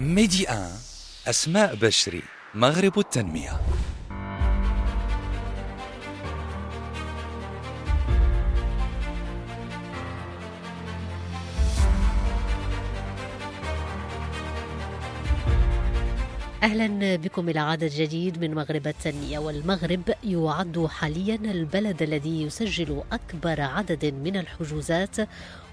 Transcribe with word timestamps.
ميدي 0.00 0.48
آن 0.48 0.70
أسماء 1.26 1.74
بشري 1.74 2.22
مغرب 2.54 2.98
التنمية. 2.98 3.60
أهلا 16.62 17.16
بكم 17.16 17.48
إلى 17.48 17.60
عدد 17.60 17.90
جديد 17.90 18.40
من 18.44 18.54
مغرب 18.54 18.86
التنمية 18.86 19.38
والمغرب 19.38 20.14
يعد 20.24 20.86
حاليا 20.90 21.34
البلد 21.34 22.02
الذي 22.02 22.42
يسجل 22.42 23.02
أكبر 23.12 23.60
عدد 23.60 24.04
من 24.04 24.36
الحجوزات 24.36 25.16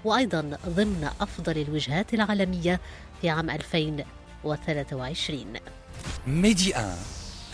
وأيضا 0.04 0.58
ضمن 0.68 1.08
أفضل 1.20 1.58
الوجهات 1.58 2.14
العالمية 2.14 2.80
في 3.22 3.30
عام 3.30 3.50
2023 3.50 5.44
ميدي 6.26 6.76
ان 6.76 6.96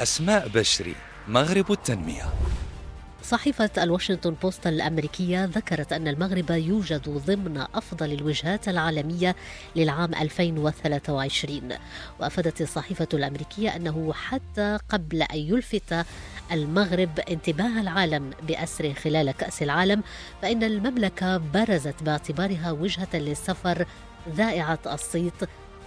أسماء 0.00 0.48
بشري 0.48 0.94
مغرب 1.28 1.72
التنمية. 1.72 2.24
صحيفة 3.22 3.70
الواشنطن 3.78 4.34
بوست 4.42 4.66
الأمريكية 4.66 5.44
ذكرت 5.44 5.92
أن 5.92 6.08
المغرب 6.08 6.50
يوجد 6.50 7.08
ضمن 7.08 7.64
أفضل 7.74 8.12
الوجهات 8.12 8.68
العالمية 8.68 9.36
للعام 9.76 10.14
2023 10.14 11.68
وأفادت 12.20 12.60
الصحيفة 12.60 13.08
الأمريكية 13.14 13.76
أنه 13.76 14.12
حتى 14.12 14.78
قبل 14.88 15.22
أن 15.22 15.38
يلفت 15.38 16.06
المغرب 16.52 17.20
انتباه 17.30 17.80
العالم 17.80 18.30
بأسره 18.42 18.92
خلال 18.92 19.30
كأس 19.30 19.62
العالم 19.62 20.02
فإن 20.42 20.62
المملكة 20.62 21.36
برزت 21.36 22.02
باعتبارها 22.02 22.70
وجهة 22.70 23.08
للسفر 23.14 23.86
ذائعة 24.36 24.78
الصيت 24.86 25.44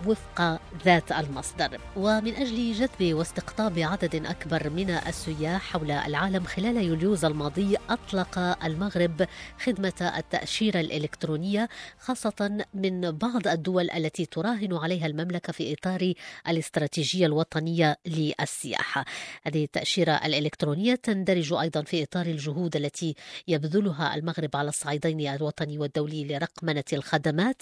وفق 0.07 0.59
ذات 0.85 1.11
المصدر. 1.11 1.79
ومن 1.95 2.35
أجل 2.35 2.73
جذب 2.73 3.13
واستقطاب 3.13 3.79
عدد 3.79 4.15
أكبر 4.25 4.69
من 4.69 4.89
السياح 4.89 5.61
حول 5.61 5.91
العالم 5.91 6.43
خلال 6.43 6.77
يوليوز 6.77 7.25
الماضي 7.25 7.77
أطلق 7.89 8.39
المغرب 8.65 9.27
خدمة 9.63 10.13
التأشيرة 10.17 10.79
الإلكترونية 10.79 11.69
خاصة 11.99 12.65
من 12.73 13.11
بعض 13.11 13.47
الدول 13.47 13.91
التي 13.91 14.25
تراهن 14.25 14.73
عليها 14.73 15.05
المملكة 15.05 15.53
في 15.53 15.73
إطار 15.73 16.13
الاستراتيجية 16.47 17.25
الوطنية 17.25 17.97
للسياحة 18.05 19.05
هذه 19.43 19.63
التأشيرة 19.63 20.11
الإلكترونية 20.11 20.95
تندرج 20.95 21.53
أيضا 21.53 21.81
في 21.81 22.03
إطار 22.03 22.25
الجهود 22.25 22.75
التي 22.75 23.15
يبذلها 23.47 24.15
المغرب 24.15 24.55
على 24.55 24.69
الصعيدين 24.69 25.27
الوطني 25.27 25.77
والدولي 25.77 26.25
لرقمنة 26.25 26.83
الخدمات 26.93 27.61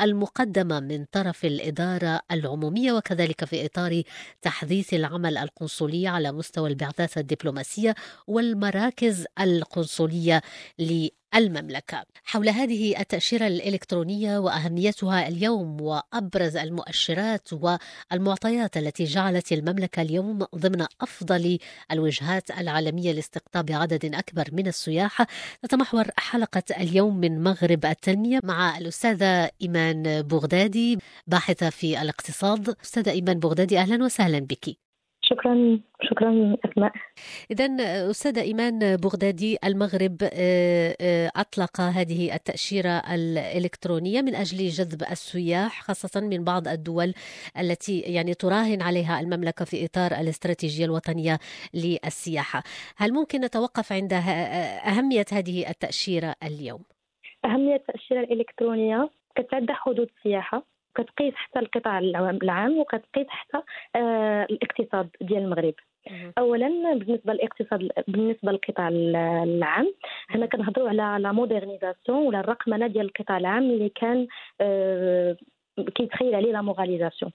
المقدمة 0.00 0.80
من 0.80 1.04
طرف 1.12 1.44
الإدارة 1.44 1.79
العمومية 2.32 2.92
وكذلك 2.92 3.44
في 3.44 3.66
إطار 3.66 4.02
تحديث 4.42 4.94
العمل 4.94 5.38
القنصلي 5.38 6.06
على 6.06 6.32
مستوى 6.32 6.68
البعثات 6.68 7.18
الدبلوماسية 7.18 7.94
والمراكز 8.26 9.26
القنصلية 9.40 10.42
المملكة. 11.34 12.04
حول 12.24 12.48
هذه 12.48 13.00
التأشيرة 13.00 13.46
الإلكترونية 13.46 14.38
وأهميتها 14.38 15.28
اليوم 15.28 15.80
وأبرز 15.80 16.56
المؤشرات 16.56 17.48
والمعطيات 17.52 18.76
التي 18.76 19.04
جعلت 19.04 19.52
المملكة 19.52 20.02
اليوم 20.02 20.38
ضمن 20.56 20.86
أفضل 21.00 21.58
الوجهات 21.92 22.50
العالمية 22.50 23.12
لاستقطاب 23.12 23.72
عدد 23.72 24.14
أكبر 24.14 24.48
من 24.52 24.66
السياح 24.66 25.26
تتمحور 25.62 26.04
حلقة 26.16 26.62
اليوم 26.80 27.16
من 27.16 27.42
مغرب 27.42 27.86
التنمية 27.86 28.40
مع 28.44 28.78
الأستاذة 28.78 29.50
إيمان 29.62 30.22
بغدادي 30.22 30.98
باحثة 31.26 31.70
في 31.70 32.02
الاقتصاد. 32.02 32.76
أستاذة 32.84 33.10
إيمان 33.10 33.38
بغدادي 33.38 33.78
أهلا 33.78 34.04
وسهلا 34.04 34.38
بك. 34.38 34.89
شكرا 35.30 35.80
شكرا 36.02 36.56
أسماء. 36.64 36.92
اذا 37.50 37.66
أستاذة 38.10 38.42
إيمان 38.42 38.96
بغدادي 38.96 39.58
المغرب 39.64 40.16
أطلق 41.36 41.80
هذه 41.80 42.34
التأشيرة 42.34 43.02
الإلكترونية 43.14 44.22
من 44.22 44.34
أجل 44.34 44.68
جذب 44.68 45.02
السياح 45.02 45.82
خاصة 45.82 46.20
من 46.20 46.44
بعض 46.44 46.68
الدول 46.68 47.14
التي 47.58 48.00
يعني 48.00 48.34
تراهن 48.34 48.82
عليها 48.82 49.20
المملكة 49.20 49.64
في 49.64 49.84
إطار 49.84 50.12
الاستراتيجية 50.12 50.84
الوطنية 50.84 51.38
للسياحة. 51.74 52.62
هل 52.96 53.12
ممكن 53.12 53.40
نتوقف 53.40 53.92
عند 53.92 54.12
أهمية 54.12 55.24
هذه 55.32 55.70
التأشيرة 55.70 56.34
اليوم؟ 56.42 56.82
أهمية 57.44 57.74
التأشيرة 57.74 58.20
الإلكترونية 58.20 59.10
كتعدى 59.36 59.72
حدود 59.72 60.08
السياحه 60.18 60.69
كتقيس 60.94 61.34
حتى 61.34 61.58
القطاع 61.58 61.98
العام 61.98 62.78
وكتقيس 62.78 63.26
حتى 63.28 63.62
آه 63.96 64.44
الاقتصاد 64.50 65.08
ديال 65.20 65.42
المغرب. 65.42 65.74
اولا 66.38 66.94
بالنسبة 66.94 67.32
للاقتصاد 67.32 67.90
بالنسبة 68.08 68.52
للقطاع 68.52 68.88
العام 68.88 69.94
حنا 70.28 70.46
كنهضروا 70.46 70.88
على 70.88 71.22
لا 71.22 71.32
مودرنيزاسيون 71.32 72.26
ولا 72.26 72.40
الرقمنة 72.40 72.86
ديال 72.86 73.06
القطاع 73.06 73.36
العام 73.38 73.62
اللي 73.62 73.88
كان 73.88 74.26
آه 74.60 75.36
كيتخيل 75.94 76.34
عليه 76.34 76.52
la 76.52 76.62
moralisation 76.62 77.32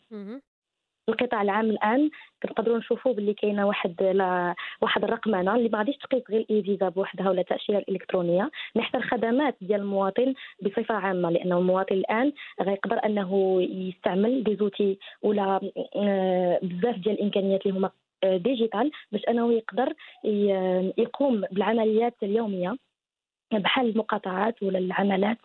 القطاع 1.10 1.42
العام 1.42 1.70
الآن 1.70 2.10
كنقدروا 2.44 2.78
نشوفوا 2.78 3.14
باللي 3.14 3.34
كاينة 3.34 3.68
واحد 3.68 4.04
لا 4.04 4.56
واحد 4.82 5.04
الرقمنه 5.04 5.56
اللي 5.56 5.70
ما 5.70 5.78
غاديش 5.78 5.98
تقيس 5.98 6.24
غير 6.30 6.40
ال 6.42 6.64
e-visa 6.64 6.90
بوحدها 6.90 7.30
ولا 7.30 7.42
التاشيره 7.42 7.78
الالكترونيه 7.78 8.52
حتى 8.80 8.98
الخدمات 8.98 9.56
ديال 9.62 9.82
المواطن 9.82 10.34
بصفة 10.62 10.96
عامة 10.96 11.30
لأنه 11.30 11.58
المواطن 11.58 11.96
الآن 11.96 12.32
غيقدر 12.62 13.06
أنه 13.06 13.62
يستعمل 13.62 14.44
des 14.44 14.56
outils 14.56 15.00
ولا 15.22 15.58
بزاف 16.64 16.96
ديال 16.98 17.16
الإمكانيات 17.16 17.66
اللي 17.66 17.78
هما 17.80 17.90
digital 18.24 18.92
باش 19.12 19.22
أنه 19.30 19.54
يقدر 19.54 19.94
يقوم 20.98 21.42
بالعمليات 21.52 22.16
اليومية 22.24 22.76
بحال 23.54 23.90
المقاطعات 23.90 24.64
ولا 24.64 24.80
العملات 24.80 25.38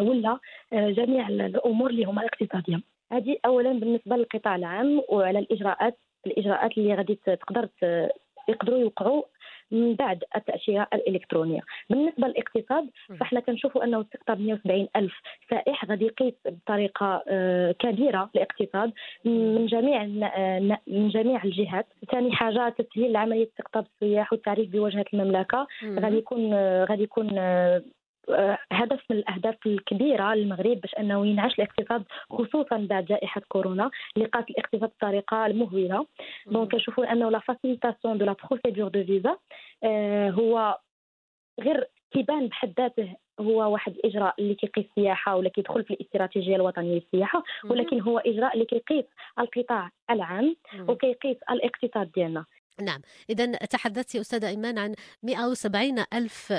ولا 0.00 0.38
جميع 0.72 1.28
الأمور 1.28 1.90
اللي 1.90 2.04
هما 2.04 2.26
اقتصادية. 2.26 2.95
هذه 3.12 3.36
اولا 3.46 3.72
بالنسبة 3.72 4.16
للقطاع 4.16 4.56
العام 4.56 5.02
وعلى 5.08 5.38
الإجراءات 5.38 5.98
الإجراءات 6.26 6.78
اللي 6.78 6.94
غادي 6.94 7.18
تقدر 7.26 7.68
يقدروا 8.48 8.78
يوقعوا 8.78 9.22
من 9.70 9.94
بعد 9.94 10.24
التأشيرة 10.36 10.88
الإلكترونية. 10.94 11.60
بالنسبة 11.90 12.28
للاقتصاد 12.28 12.90
فإحنا 13.20 13.40
كنشوفوا 13.40 13.84
أنه 13.84 14.00
استقطاب 14.00 14.40
170 14.40 14.88
ألف 14.96 15.12
سائح 15.50 15.84
غادي 15.84 16.04
يقيس 16.04 16.34
بطريقة 16.46 17.22
كبيرة 17.78 18.30
الاقتصاد 18.34 18.92
من 19.24 19.66
جميع 19.66 20.04
من 20.86 21.08
جميع 21.08 21.44
الجهات. 21.44 21.86
ثاني 22.10 22.32
حاجة 22.32 22.68
تسهيل 22.68 23.16
عملية 23.16 23.46
استقطاب 23.46 23.86
السياح 23.94 24.32
والتعريف 24.32 24.70
بوجهة 24.70 25.04
المملكة. 25.14 25.66
غادي 25.84 26.16
يكون 26.16 26.54
غادي 26.84 27.02
يكون 27.02 27.28
هدف 28.72 29.00
من 29.10 29.16
الأهداف 29.16 29.66
الكبيرة 29.66 30.34
للمغرب 30.34 30.80
باش 30.80 30.94
أنه 30.94 31.26
ينعش 31.26 31.54
الاقتصاد 31.54 32.04
خصوصا 32.30 32.86
بعد 32.90 33.04
جائحة 33.04 33.42
كورونا 33.48 33.90
اللي 34.16 34.28
قاست 34.28 34.50
الاقتصاد 34.50 34.90
بطريقة 34.98 35.48
مهولة. 35.48 36.06
donc 36.46 36.72
كنشوفوا 36.72 37.12
أنه 37.12 37.30
la 37.30 37.38
facilitation 37.38 38.18
de 38.18 38.24
la 38.24 38.36
procédure 38.50 38.88
de 38.88 39.04
visa 39.04 39.36
هو 40.30 40.78
غير 41.60 41.88
كيبان 42.10 42.46
بحد 42.48 42.72
ذاته 42.80 43.16
هو 43.40 43.72
واحد 43.72 43.92
الاجراء 43.92 44.34
اللي 44.38 44.54
كيقيس 44.54 44.84
السياحة 44.84 45.36
ولا 45.36 45.48
كيدخل 45.48 45.84
في 45.84 45.94
الاستراتيجية 45.94 46.56
الوطنية 46.56 46.94
للسياحة 46.94 47.42
ولكن 47.70 48.00
هو 48.00 48.18
إجراء 48.18 48.54
اللي 48.54 48.64
كيقيس 48.64 49.04
القطاع 49.38 49.90
العام 50.10 50.56
وكيقيس 50.88 51.36
الاقتصاد 51.50 52.12
ديالنا. 52.12 52.44
نعم. 52.82 53.00
إذا 53.30 53.46
تحدثت 53.46 54.16
أستاذة 54.16 54.48
إيمان 54.48 54.78
عن 54.78 54.94
170 55.22 56.04
ألف 56.12 56.50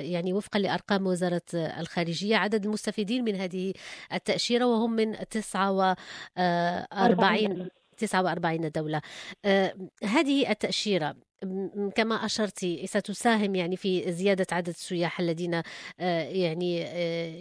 يعني 0.00 0.32
وفقا 0.32 0.58
لأرقام 0.58 1.06
وزارة 1.06 1.42
الخارجية 1.54 2.36
عدد 2.36 2.64
المستفيدين 2.64 3.24
من 3.24 3.36
هذه 3.36 3.72
التأشيرة 4.12 4.66
وهم 4.66 4.92
من 4.92 5.16
49 5.30 7.68
49 7.96 8.70
دولة. 8.70 9.00
هذه 10.04 10.50
التأشيرة 10.50 11.16
كما 11.94 12.24
أشرتي 12.24 12.86
ستساهم 12.86 13.54
يعني 13.54 13.76
في 13.76 14.12
زيادة 14.12 14.46
عدد 14.52 14.68
السياح 14.68 15.20
الذين 15.20 15.62
يعني 15.98 16.80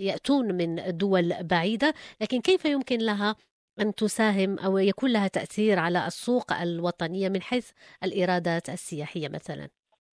يأتون 0.05 0.55
من 0.55 0.97
دول 0.97 1.43
بعيدة 1.43 1.93
لكن 2.21 2.41
كيف 2.41 2.65
يمكن 2.65 2.99
لها 2.99 3.35
أن 3.81 3.95
تساهم 3.95 4.59
أو 4.59 4.77
يكون 4.77 5.13
لها 5.13 5.27
تأثير 5.27 5.79
على 5.79 6.07
السوق 6.07 6.53
الوطنية 6.53 7.29
من 7.29 7.41
حيث 7.41 7.71
الإيرادات 8.03 8.69
السياحية 8.69 9.29
مثلا؟ 9.29 9.69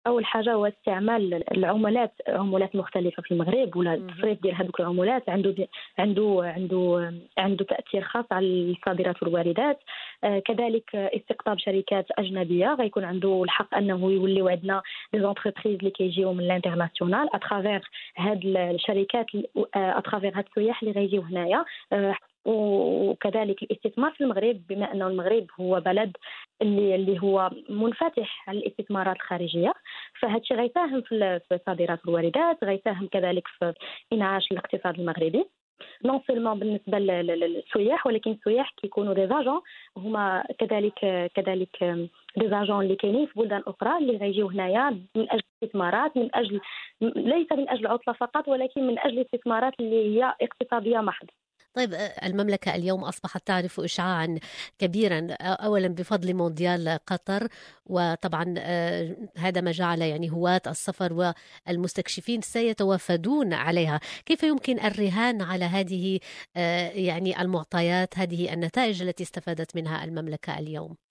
أول 0.08 0.25
حاجة 0.25 0.54
هو 0.54 0.66
استعمال 0.66 1.52
العملات 1.58 2.13
عملات 2.28 2.75
مختلفة 2.75 3.24
في 3.24 3.31
المغرب 3.31 3.75
ولا 3.75 3.94
التصريف 3.94 4.42
ديال 4.42 4.56
هذوك 4.56 4.80
العملات 4.80 5.30
عنده 5.30 5.68
عنده 6.00 6.54
عنده 6.56 7.13
عنده 7.38 7.66
تأثير 7.66 8.04
خاص 8.04 8.25
على 8.31 8.46
الصادرات 8.72 9.24
والواردات. 9.24 9.80
آه 10.24 10.40
كذلك 10.40 10.96
استقطاب 10.96 11.60
شركات 11.60 12.06
أجنبية 12.12 12.74
غيكون 12.74 13.04
عنده 13.04 13.44
الحق 13.44 13.75
أنه 13.75 14.12
يوليو 14.12 14.48
عندنا 14.48 14.81
des 15.13 15.19
entreprises 15.22 15.78
اللي 15.78 15.92
كيجيو 15.92 16.34
من 16.34 16.44
l'international 16.44 17.36
à 17.36 17.42
travers 17.42 17.89
هاد 18.18 18.42
الشركات 18.46 19.25
à 19.75 19.83
travers 19.83 20.38
هاد 20.38 20.46
السياح 20.50 20.81
اللي 20.84 20.94
غيجيو 20.94 21.22
هنايا. 21.22 21.66
آه 21.94 22.16
وكذلك 22.46 23.64
الاستثمار 23.64 24.12
في 24.12 24.22
المغرب 24.22 24.62
بما 24.70 24.94
أنه 24.94 25.08
المغرب 25.08 25.48
هو 25.60 25.80
بلد 25.80 26.18
اللي 26.62 26.96
اللي 26.96 27.20
هو 27.22 27.52
منفتح 27.70 28.50
على 28.50 28.60
الاستثمارات 28.60 29.16
الخارجية 29.16 29.74
فهذا 30.22 30.38
الشيء 30.38 30.58
غيساهم 30.58 31.02
في 31.02 31.40
صادرات 31.66 32.00
الواردات 32.06 32.64
غيساهم 32.64 33.08
كذلك 33.08 33.48
في 33.48 33.74
إنعاش 34.14 34.52
الاقتصاد 34.52 35.00
المغربي. 35.00 35.46
non 36.06 36.22
seulement 36.28 36.60
بالنسبة 36.60 37.00
للسياح 37.00 38.08
ولكن 38.08 38.32
السياح 38.32 38.72
كيكونوا 38.82 39.14
des 39.13 39.28
agents 39.28 39.62
هما 39.98 40.44
كذلك 40.60 41.30
كذلك 41.36 41.84
des 42.38 42.50
agents 42.50 42.81
اللي 42.84 42.96
كاينين 42.96 43.26
في 43.26 43.40
بلدان 43.40 43.64
أخرى 43.68 43.98
اللي 43.98 44.18
غيجيو 44.18 44.48
هنايا 44.48 44.90
من 45.16 45.28
أجل 45.32 45.42
الاستثمارات 45.62 46.18
من 46.18 46.30
أجل 46.36 46.62
ليس 47.02 47.52
من 47.52 47.70
أجل 47.70 47.82
العطله 47.86 48.14
فقط 48.14 48.48
ولكن 48.48 48.88
من 48.88 49.00
أجل 49.00 49.20
الاستثمارات 49.20 49.74
اللي 49.80 50.20
هي 50.20 50.34
اقتصادية 50.42 50.98
محض 51.00 51.28
طيب 51.73 51.94
آه، 51.94 52.25
المملكة 52.27 52.75
اليوم 52.75 53.03
أصبحت 53.03 53.47
تعرف 53.47 53.79
إشعاعا 53.79 54.39
كبيرا 54.79 55.27
أولا 55.41 55.88
بفضل 55.88 56.33
مونديال 56.33 57.00
قطر 57.07 57.47
وطبعا 57.85 58.56
آه، 58.57 59.15
هذا 59.38 59.62
ما 59.62 59.71
جعل 59.71 60.01
يعني 60.01 60.31
هواة 60.31 60.62
السفر 60.68 61.33
والمستكشفين 61.68 62.41
سيتوافدون 62.41 63.53
عليها. 63.53 64.00
كيف 64.25 64.44
يمكن 64.44 64.79
الرهان 64.79 65.41
على 65.41 65.65
هذه 65.65 66.19
آه، 66.56 66.89
يعني 66.89 67.41
المعطيات 67.41 68.18
هذه 68.18 68.53
النتائج 68.53 69.01
التي 69.01 69.23
استفادت 69.23 69.75
منها 69.75 70.03
المملكة 70.03 70.59
اليوم؟ 70.59 71.11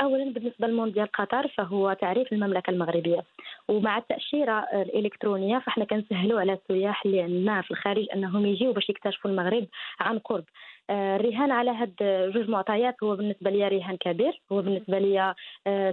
اولا 0.00 0.32
بالنسبة 0.32 0.66
لمونديال 0.66 1.12
قطر 1.12 1.48
فهو 1.48 1.92
تعريف 1.92 2.32
المملكة 2.32 2.70
المغربية. 2.70 3.24
ومع 3.68 3.98
التأشيرة 3.98 4.58
الإلكترونية 4.72 5.58
فإحنا 5.58 5.84
كنسهلوا 5.84 6.40
على 6.40 6.52
السياح 6.52 7.06
اللي 7.06 7.20
عندنا 7.20 7.62
في 7.62 7.70
الخارج 7.70 8.06
أنهم 8.14 8.46
يجيو 8.46 8.72
باش 8.72 8.90
يكتشفوا 8.90 9.30
المغرب 9.30 9.66
عن 10.00 10.18
قرب. 10.18 10.44
آه، 10.90 11.16
الرهان 11.16 11.50
على 11.50 11.70
هاد 11.70 11.94
جوج 12.34 12.48
معطيات 12.48 12.96
هو 13.02 13.16
بالنسبة 13.16 13.50
لي 13.50 13.68
رهان 13.68 13.96
كبير 13.96 14.40
هو 14.52 14.62
بالنسبة 14.62 14.98
لي 14.98 15.34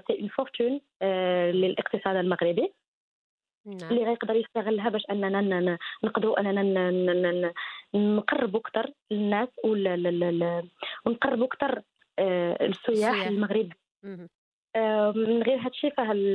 c'est 0.07 0.19
une 0.19 0.27
fortune 0.27 0.81
للاقتصاد 1.51 2.15
المغربي. 2.15 2.74
نعم. 3.68 3.92
اللي 3.92 4.03
غيقدر 4.03 4.36
يستغلها 4.36 4.89
باش 4.89 5.03
أننا 5.12 5.77
نقدروا 6.03 6.39
أننا 6.39 7.53
نقربوا 7.94 8.60
أكثر 8.60 8.92
للناس 9.12 9.50
ونقربوا 11.06 11.45
أكثر 11.45 11.81
آه، 12.19 12.65
السياح. 12.65 13.27
المغرب 13.27 13.69
آه، 13.71 13.87
من 15.15 15.44
غير 15.44 15.59
هذا 15.59 15.67
الشيء 15.69 15.94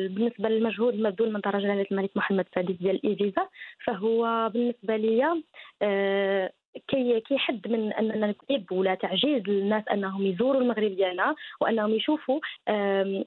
بالنسبة 0.09 0.49
للمجهود 0.49 0.95
المبذول 0.95 1.33
من 1.33 1.41
طرف 1.41 1.57
جلاله 1.63 1.87
الملك 1.93 2.17
محمد 2.17 2.47
السادس 2.47 2.79
ديال 2.79 2.97
ال 2.97 3.04
e-visa 3.04 3.49
فهو 3.85 4.51
بالنسبة 4.55 4.97
لي 4.97 5.43
آه، 5.83 6.53
كي 6.89 7.21
كيحد 7.21 7.69
من 7.69 7.93
أننا 7.93 8.27
نكتب 8.27 8.73
ولا 8.73 8.95
تعجيز 8.95 9.43
للناس 9.49 9.89
أنهم 9.89 10.27
يزوروا 10.27 10.61
المغرب 10.61 10.97
ديالنا 10.97 11.35
وأنهم 11.61 11.95
يشوفوا 11.95 12.41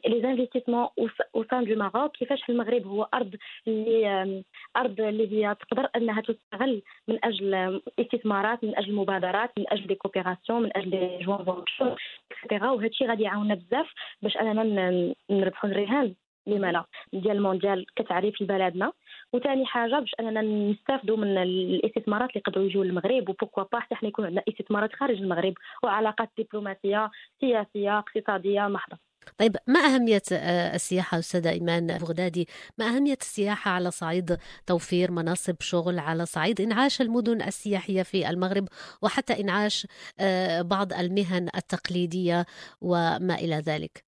les 0.08 0.22
investissements 0.22 0.88
au 1.36 1.44
sein 1.52 1.64
du 1.66 1.76
Maroc 1.76 2.18
كيفاش 2.18 2.50
المغرب 2.50 2.88
هو 2.88 3.08
أرض 3.14 3.36
اللي 3.68 4.44
أرض 4.78 5.02
اللي 5.02 5.32
هي 5.32 5.56
تقدر 5.56 5.90
أنها 5.96 6.22
تستغل 6.22 6.82
من 7.08 7.20
أجل 7.26 7.82
استثمارات 8.00 8.64
من 8.64 8.78
أجل 8.78 8.94
مبادرات 8.96 9.52
من 9.58 9.66
أجل 9.70 9.88
des 9.88 9.96
coopérations 9.96 10.62
من 10.64 10.78
أجل 10.78 10.90
des 10.90 11.26
joint-ventures 11.26 11.38
et 11.46 12.02
cetera 12.32 12.70
وهذا 12.72 12.88
الشيء 12.88 13.08
غادي 13.08 13.24
يعاوننا 13.24 13.56
بزاف 13.56 13.94
باش 14.22 14.38
أننا 14.38 15.14
نربحوا 15.30 15.70
الرهان 15.70 16.14
لما 16.48 16.72
لا 16.72 16.86
ديال 17.14 17.38
المونديال 17.38 17.86
كتعريف 17.96 18.42
لبلدنا 18.42 18.92
وثاني 19.36 19.66
حاجة 19.66 20.00
باش 20.00 20.12
أننا 20.20 20.42
نستافدوا 20.42 21.18
من 21.18 21.38
الاستثمارات 21.38 22.30
اللي 22.30 22.42
يقدروا 22.48 22.66
يجوا 22.66 22.84
للمغرب 22.84 23.30
و 23.30 23.33
pourquoi 23.33 23.64
pas 23.64 23.80
حتى 23.80 23.96
حنا 23.96 24.10
يكون 24.10 24.26
عندنا 24.26 24.44
استثمارات 24.50 24.94
خارج 24.94 25.18
المغرب 25.18 25.54
وعلاقات 25.84 26.30
دبلوماسية 26.38 27.12
سياسية 27.42 28.00
اقتصادية 28.00 28.68
محضه 28.68 28.98
طيب 29.38 29.58
ما 29.68 29.80
أهمية 29.80 30.22
آه، 30.32 30.76
السياحة 30.76 31.20
أستاذة 31.20 31.50
إيمان 31.50 31.88
بغدادي 31.88 32.48
ما 32.78 32.86
أهمية 32.86 33.18
السياحة 33.22 33.72
على 33.72 33.92
صعيد 33.92 34.38
توفير 34.68 35.12
مناصب 35.12 35.56
شغل 35.62 36.00
على 36.00 36.26
صعيد 36.26 36.62
إنعاش 36.62 37.02
المدن 37.02 37.42
السياحية 37.42 38.04
في 38.04 38.30
المغرب 38.30 38.68
وحتى 39.02 39.42
إنعاش 39.42 39.88
آه، 40.20 40.62
بعض 40.62 40.94
المهن 40.94 41.50
التقليدية 41.56 42.46
وما 42.82 43.36
إلى 43.36 43.56
ذلك؟ 43.56 44.05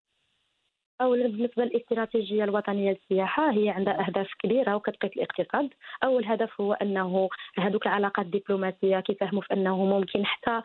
اولا 1.01 1.27
بالنسبة 1.27 1.63
للاستراتيجية 1.65 2.43
الوطنية 2.43 2.91
للسياحة 2.91 3.51
هي 3.51 3.69
عندها 3.69 4.07
أهداف 4.07 4.27
كبيرة 4.43 4.75
وكتقيس 4.75 5.11
الاقتصاد. 5.11 5.69
أول 6.03 6.25
هدف 6.25 6.61
هو 6.61 6.73
أنه 6.73 7.29
هذوك 7.59 7.87
العلاقات 7.87 8.25
الدبلوماسيه 8.25 8.99
كيفهموا 8.99 9.41
في 9.41 9.53
أنه 9.53 9.85
ممكن 9.85 10.25
حتى 10.25 10.61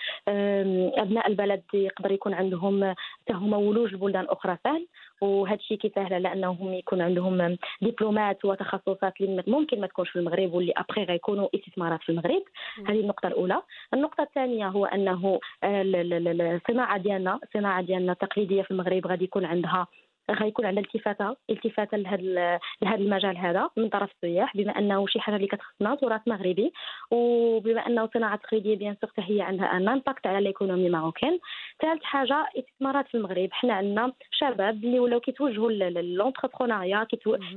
أبناء 0.99 1.27
البلد 1.27 1.63
يقدر 1.75 2.13
يكون 2.13 2.35
عندهم 2.35 2.95
هما 3.31 3.57
ولوج 3.57 3.95
لبلدان 3.95 4.25
أخرى 4.29 4.57
سهل 4.65 4.87
وهذا 5.21 5.55
الشيء 5.55 5.77
كيسهل 5.77 6.15
على 6.15 6.33
أنهم 6.33 6.73
يكون 6.75 7.01
عندهم 7.01 7.57
دبلومات 7.83 8.45
وتخصصات 8.45 9.21
اللي 9.21 9.45
ممكن 9.47 9.81
ما 9.81 9.87
تكونش 9.87 10.11
في 10.11 10.17
المغرب 10.17 10.55
واللي 10.55 10.73
ابخي 10.77 11.05
غيكونوا 11.05 11.49
استثمارات 11.55 12.03
في 12.03 12.09
المغرب. 12.09 12.43
هذه 12.89 13.01
النقطة 13.01 13.27
الأولى. 13.27 13.63
النقطة 13.95 14.23
الثانية 14.23 14.69
هو 14.69 14.85
أنه 14.87 15.41
الصناعه 15.65 16.99
ديالنا 16.99 17.39
الصناعه 17.43 17.83
ديالنا 17.83 18.13
التقليدية 18.13 18.63
في 18.63 18.71
المغرب 18.71 19.07
غادي 19.07 19.25
يكون 19.25 19.45
عندها 19.45 19.87
غيكون 20.31 20.67
عندنا 20.67 20.85
التفاتة 20.85 21.37
التفاتة 21.51 21.97
لهذا 21.97 22.59
لهذا 22.83 22.97
المجال 22.97 23.37
هذا 23.37 23.71
من 23.77 23.89
طرف 23.89 24.11
السياح 24.15 24.57
بما 24.57 24.79
أنه 24.79 25.07
شي 25.07 25.21
حاجة 25.21 25.37
اللي 25.37 25.47
كتخصنا 25.47 25.95
تراث 25.95 26.21
مغربي 26.27 26.73
وبما 27.11 27.87
أنه 27.87 28.05
الصناعه 28.05 28.35
التقليديه 28.35 28.77
bien 28.77 28.97
sûr 29.01 29.11
هي 29.19 29.41
عندها 29.41 29.67
un 29.77 29.89
impact 29.89 30.27
على 30.27 30.45
l'économie 30.45 30.89
marocaine 30.89 31.39
ثالث 31.83 32.03
حاجة 32.03 32.47
استثمارات 32.59 33.09
في 33.09 33.17
المغرب. 33.17 33.49
حنا 33.53 33.75
عندنا 33.75 34.13
شباب 34.31 34.85
اللي 34.85 34.99
ولاو 35.01 35.21
كيتوجهوا 35.21 35.71
ل 35.71 35.78
l'entrepreneuriat 35.78 37.05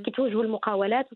كيتوجهوا 0.05 0.43
للمقاولات 0.43 1.07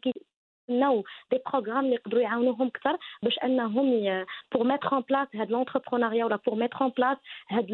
نو 0.70 1.04
des 1.32 1.40
programmes 1.52 1.86
اللي 1.86 1.96
يقدروا 1.96 2.22
يعاونوهم 2.22 2.68
أكثر 2.68 2.98
باش 3.24 3.40
أنهم 3.44 4.26
pour 4.54 4.64
mettre 4.64 4.94
en 4.94 5.04
place 5.10 5.28
هاد 5.36 5.52
l'entrepreneuriat 5.52 6.26
ولا 6.26 6.40
pour 6.48 6.56
mettre 6.56 6.82
en 6.82 6.92
place 6.98 7.18
هاد 7.50 7.72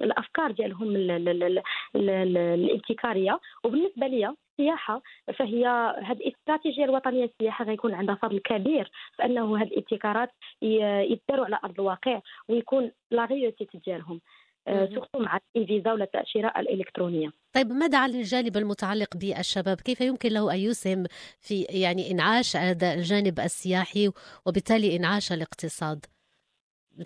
الأفكار 0.00 0.50
ديالهم 0.50 0.96
الابتكارية. 1.96 3.40
وبالنسبة 3.64 4.06
ليا 4.06 4.34
السياحة 4.58 5.02
فهي 5.34 5.66
هذه 6.02 6.16
الاستراتيجيه 6.16 6.84
الوطنية 6.84 7.24
للسياحه 7.24 7.64
غيكون 7.64 7.94
عندها 7.94 8.14
فضل 8.14 8.38
كبير 8.38 8.90
في 9.16 9.24
أنه 9.24 9.58
هذه 9.58 9.66
الابتكارات 9.68 10.30
يداروا 10.62 11.46
على 11.46 11.58
أرض 11.64 11.80
الواقع 11.80 12.20
ويكون 12.48 12.92
لا 13.10 13.24
ديالهم. 13.86 14.20
سورتو 14.66 15.18
مع 15.18 15.38
الفيزا 15.56 15.92
ولا 15.92 16.04
التأشيرة 16.04 16.52
الإلكترونية. 16.56 17.32
طيب 17.52 17.72
ماذا 17.72 17.98
عن 17.98 18.10
الجانب 18.10 18.56
المتعلق 18.56 19.16
بالشباب؟ 19.16 19.80
كيف 19.80 20.00
يمكن 20.00 20.28
له 20.32 20.54
أن 20.54 20.58
يسهم 20.58 21.04
في 21.40 21.62
يعني 21.62 22.10
إنعاش 22.10 22.56
هذا 22.56 22.94
الجانب 22.94 23.40
السياحي 23.40 24.10
وبالتالي 24.46 24.96
إنعاش 24.96 25.32
الاقتصاد؟ 25.32 26.06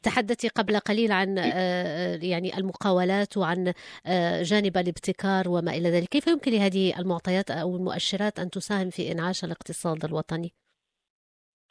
تحدثي 0.02 0.48
قبل 0.48 0.78
قليل 0.78 1.12
عن 1.12 1.38
آه، 1.38 2.18
يعني 2.22 2.58
المقاولات 2.58 3.36
وعن 3.36 3.72
آه، 4.06 4.42
جانب 4.42 4.76
الابتكار 4.76 5.48
وما 5.48 5.70
إلى 5.70 5.90
ذلك، 5.90 6.08
كيف 6.08 6.26
يمكن 6.26 6.52
لهذه 6.52 6.98
المعطيات 6.98 7.50
أو 7.50 7.76
المؤشرات 7.76 8.38
أن 8.38 8.50
تساهم 8.50 8.90
في 8.90 9.12
إنعاش 9.12 9.44
الاقتصاد 9.44 10.04
الوطني؟ 10.04 10.52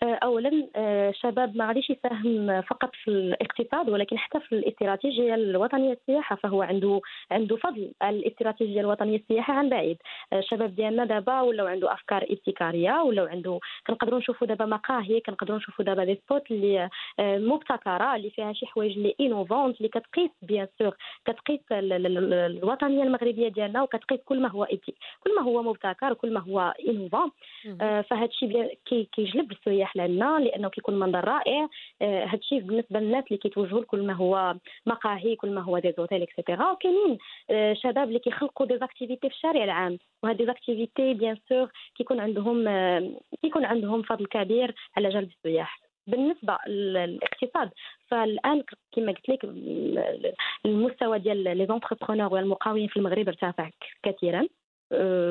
آه، 0.04 0.20
اولا 0.24 0.68
آه، 0.76 1.12
شباب 1.12 1.58
ما 1.58 1.68
غاديش 1.68 1.90
يساهم 1.90 2.62
فقط 2.62 2.90
في 3.04 3.12
الاقتصاد 3.12 3.90
ولكن 3.90 4.18
حتى 4.18 4.40
في 4.40 4.56
الاستراتيجية 4.56 5.36
الوطنية 5.36 5.90
للسياحه 5.90 6.36
فهو 6.36 6.62
عنده 6.62 7.02
عنده 7.32 7.56
فضل. 7.56 7.92
الاستراتيجية 8.04 8.82
الوطنية 8.82 9.18
للسياحه 9.18 9.54
عن 9.54 9.70
بعيد. 9.70 9.98
الشباب 10.34 10.70
آه، 10.70 10.76
ديالنا 10.76 11.06
دابا 11.06 11.42
ولاو 11.42 11.68
عنده 11.68 11.94
أفكار 11.94 12.26
ابتكارية 12.30 13.02
ولاو 13.02 13.26
عنده 13.26 13.60
كنقدروا 13.88 14.20
نشوفوا 14.20 14.48
دابا 14.48 14.66
مقاهي 14.66 15.20
كنقدروا 15.20 15.58
نشوفوا 15.58 15.86
دابا 15.86 16.04
des 16.04 16.22
spots 16.26 16.52
اللي 16.52 16.90
مبتكرة 17.20 18.16
اللي 18.16 18.30
فيها 18.30 18.54
شي 18.54 18.66
حوايج 18.66 18.98
اللي 18.98 19.16
innovantes 19.20 19.78
اللي 19.78 19.90
كتقيس 19.90 20.32
bien 20.42 20.68
sûr 20.80 20.96
كتقيس 21.26 21.60
الوطنية 21.72 23.04
المغربية 23.04 23.48
ديالنا 23.48 23.82
وكتقيس 23.84 24.20
كل 24.26 24.42
ما 24.42 24.50
هو 24.50 24.68
كل 25.20 25.36
ما 25.36 25.42
هو 25.42 25.64
مبتكر 25.64 26.12
وكل 26.12 26.34
ما 26.34 26.40
هو 26.40 26.74
innovant 26.90 27.32
فهذا 27.80 28.26
الشيء 28.26 28.78
كيجلب 28.86 29.52
السياح. 29.52 29.89
مرتاح 29.90 30.08
لنا 30.08 30.40
لأنه 30.40 30.70
كيكون 30.70 31.00
منظر 31.00 31.28
رائع 31.28 31.68
آه، 32.02 32.26
هذا 32.26 32.38
الشيء 32.38 32.60
بالنسبة 32.60 33.00
للناس 33.00 33.24
اللي 33.28 33.38
كيتوجهوا 33.38 33.82
لكل 33.82 34.02
ما 34.02 34.14
هو 34.14 34.56
مقاهي 34.86 35.36
كل 35.36 35.50
ما 35.52 35.62
هو 35.62 35.80
des 35.80 35.94
hôtels 35.98 36.22
et 36.22 36.34
cetera 36.34 36.72
وكاينين 36.72 37.18
آه، 37.50 37.74
شباب 37.74 38.08
اللي 38.08 38.20
كيخلقوا 38.20 38.66
des 38.68 38.78
activités 38.78 39.30
في 39.30 39.36
الشارع 39.36 39.64
العام. 39.64 39.98
وهاد 40.24 40.38
des 40.38 40.46
activités 40.46 41.14
bien 41.14 41.38
sûr 41.50 41.72
كيكون 41.96 42.20
عندهم 42.20 42.68
آه، 42.68 43.12
كيكون 43.42 43.66
عندهم 43.66 44.02
فضل 44.02 44.26
كبير 44.26 44.76
على 44.98 45.10
جلب 45.10 45.30
السياح. 45.30 45.80
بالنسبة 46.08 46.58
للاقتصاد 46.68 47.70
فالآن 48.08 48.64
كما 48.92 49.12
قلت 49.12 49.30
لك 49.30 49.46
المستوى 50.66 51.20
ديال 51.20 51.58
لي 51.58 51.66
زونتربرونور 51.66 52.34
والمقاولين 52.34 52.88
في 52.88 52.98
المغرب 52.98 53.28
ارتفع 53.28 53.70
كثيرا. 54.04 54.40
آه، 54.42 54.59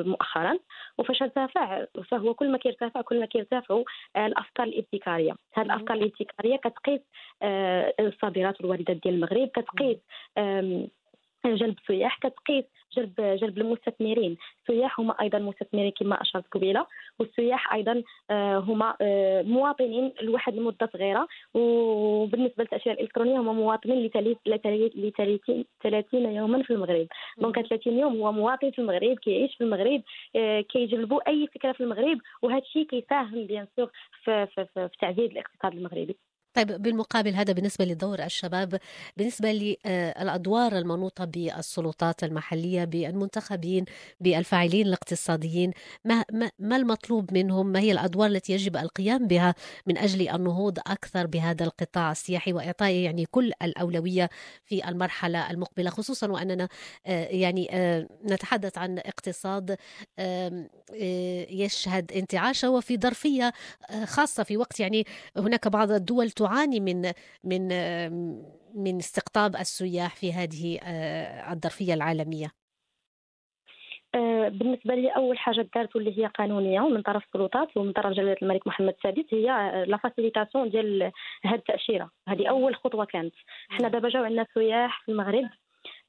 مؤخرا 0.05 0.57
وفاش 0.97 1.21
ارتفع 1.21 1.85
فهو 2.11 2.33
كل 2.33 2.51
ما 2.51 2.57
كيرتفع 2.57 3.01
كل 3.01 3.19
ما 3.19 3.25
كيرتفعوا 3.25 3.83
الأفكار 4.17 4.67
الابتكارية. 4.67 5.35
هذه 5.53 5.65
الأفكار 5.65 5.97
الابتكارية 5.97 6.55
كتقيس 6.55 7.01
الصادرات 7.99 8.61
والواردات 8.61 8.97
ديال 9.03 9.13
المغرب 9.13 9.47
كتقيس 9.47 9.97
جلب 11.45 11.75
السياح 11.81 12.19
كتقيس 12.19 12.65
جلب 12.97 13.13
جلب 13.21 13.57
المستثمرين. 13.57 14.37
السياح 14.61 14.99
هما 14.99 15.21
أيضا 15.21 15.39
مستثمرين 15.39 15.91
كما 15.91 16.21
أشرت 16.21 16.45
قبيلة 16.51 16.85
والسياح 17.19 17.73
أيضا 17.73 18.03
آه، 18.29 18.57
هما 18.57 18.95
آه، 19.01 19.41
مواطنين 19.41 20.13
لواحد 20.21 20.53
المده 20.53 20.89
صغيرة. 20.93 21.27
وبالنسبة 21.53 22.63
للتأشيرة 22.63 22.93
الإلكترونية 22.93 23.39
هما 23.39 23.53
مواطنين 23.53 24.05
ل 24.05 24.09
30 25.83 26.25
يوما 26.35 26.63
في 26.63 26.73
المغرب. 26.73 27.07
donc 27.37 27.67
30 27.67 27.99
يوم 27.99 28.21
هو 28.21 28.31
مواطن 28.31 28.71
في 28.71 28.79
المغرب 28.79 29.19
كيعيش 29.19 29.55
في 29.55 29.63
المغرب 29.63 30.01
آه، 30.35 30.61
كيجلبوا 30.61 31.29
أي 31.29 31.47
فكرة 31.47 31.71
في 31.71 31.81
المغرب. 31.81 32.17
وهذا 32.41 32.61
الشيء 32.61 32.83
كيساهم 32.87 33.45
bien 33.45 33.67
sûr 33.75 33.91
في, 34.23 34.47
في, 34.47 34.65
في, 34.73 34.89
في 34.89 34.97
تعزيز 35.01 35.31
الاقتصاد 35.31 35.73
المغربي. 35.73 36.15
طيب 36.53 36.67
بالمقابل 36.81 37.35
هذا 37.35 37.53
بالنسبة 37.53 37.85
لدور 37.85 38.23
الشباب 38.23 38.79
بالنسبة 39.17 39.51
للأدوار 39.51 40.77
المنوطة 40.77 41.25
بالسلطات 41.25 42.23
المحلية 42.23 42.85
بالمنتخبين 42.85 43.85
بالفاعلين 44.19 44.87
الاقتصاديين 44.87 45.71
ما, 46.05 46.23
ما 46.59 46.75
المطلوب 46.75 47.33
منهم؟ 47.33 47.67
ما 47.67 47.79
هي 47.79 47.91
الأدوار 47.91 48.27
التي 48.29 48.53
يجب 48.53 48.77
القيام 48.77 49.27
بها 49.27 49.55
من 49.87 49.97
أجل 49.97 50.29
النهوض 50.29 50.79
أكثر 50.79 51.27
بهذا 51.27 51.65
القطاع 51.65 52.11
السياحي 52.11 52.53
وإعطائه 52.53 53.05
يعني 53.05 53.25
كل 53.25 53.51
الأولوية 53.61 54.29
في 54.65 54.89
المرحلة 54.89 55.51
المقبلة؟ 55.51 55.89
خصوصا 55.89 56.27
وأننا 56.27 56.67
آه، 57.05 57.27
يعني 57.27 57.67
آه، 57.71 58.07
نتحدث 58.25 58.77
عن 58.77 58.99
اقتصاد 58.99 59.77
آه، 60.19 60.67
يشهد 61.49 62.11
انتعاشه 62.11 62.69
وفي 62.69 62.97
ظرفية 62.97 63.53
خاصة 64.05 64.43
في 64.43 64.57
وقت 64.57 64.79
يعني 64.79 65.05
هناك 65.37 65.67
بعض 65.67 65.91
الدول 65.91 66.31
تعاني 66.39 66.79
من 66.79 67.01
من 67.43 67.67
من 68.75 68.97
استقطاب 68.97 69.55
السياح 69.55 70.15
في 70.15 70.33
هذه 70.33 70.79
آه، 70.83 71.53
الظرفية 71.53 71.93
العالمية؟ 71.93 72.47
آه، 74.15 74.47
بالنسبة 74.49 74.95
لي 74.95 75.09
أول 75.09 75.37
حاجة 75.37 75.69
دارت 75.75 75.95
واللي 75.95 76.19
هي 76.19 76.25
قانونية 76.25 76.81
ومن 76.81 77.01
طرف 77.01 77.23
السلطات 77.25 77.77
ومن 77.77 77.91
طرف 77.91 78.13
جلاله 78.13 78.37
الملك 78.41 78.67
محمد 78.67 78.93
السادس 78.93 79.33
هي 79.33 79.45
la 79.87 79.97
facilitation 79.97 80.69
ديال 80.69 81.11
هذه 81.43 81.55
التأشيرة. 81.55 82.11
هذه 82.27 82.49
أول 82.49 82.75
خطوة 82.75 83.05
كانت. 83.05 83.33
حنا 83.69 83.87
دابا 83.87 84.09
جاو 84.09 84.23
عندنا 84.23 84.45
سياح 84.53 85.01
في 85.05 85.11
المغرب 85.11 85.49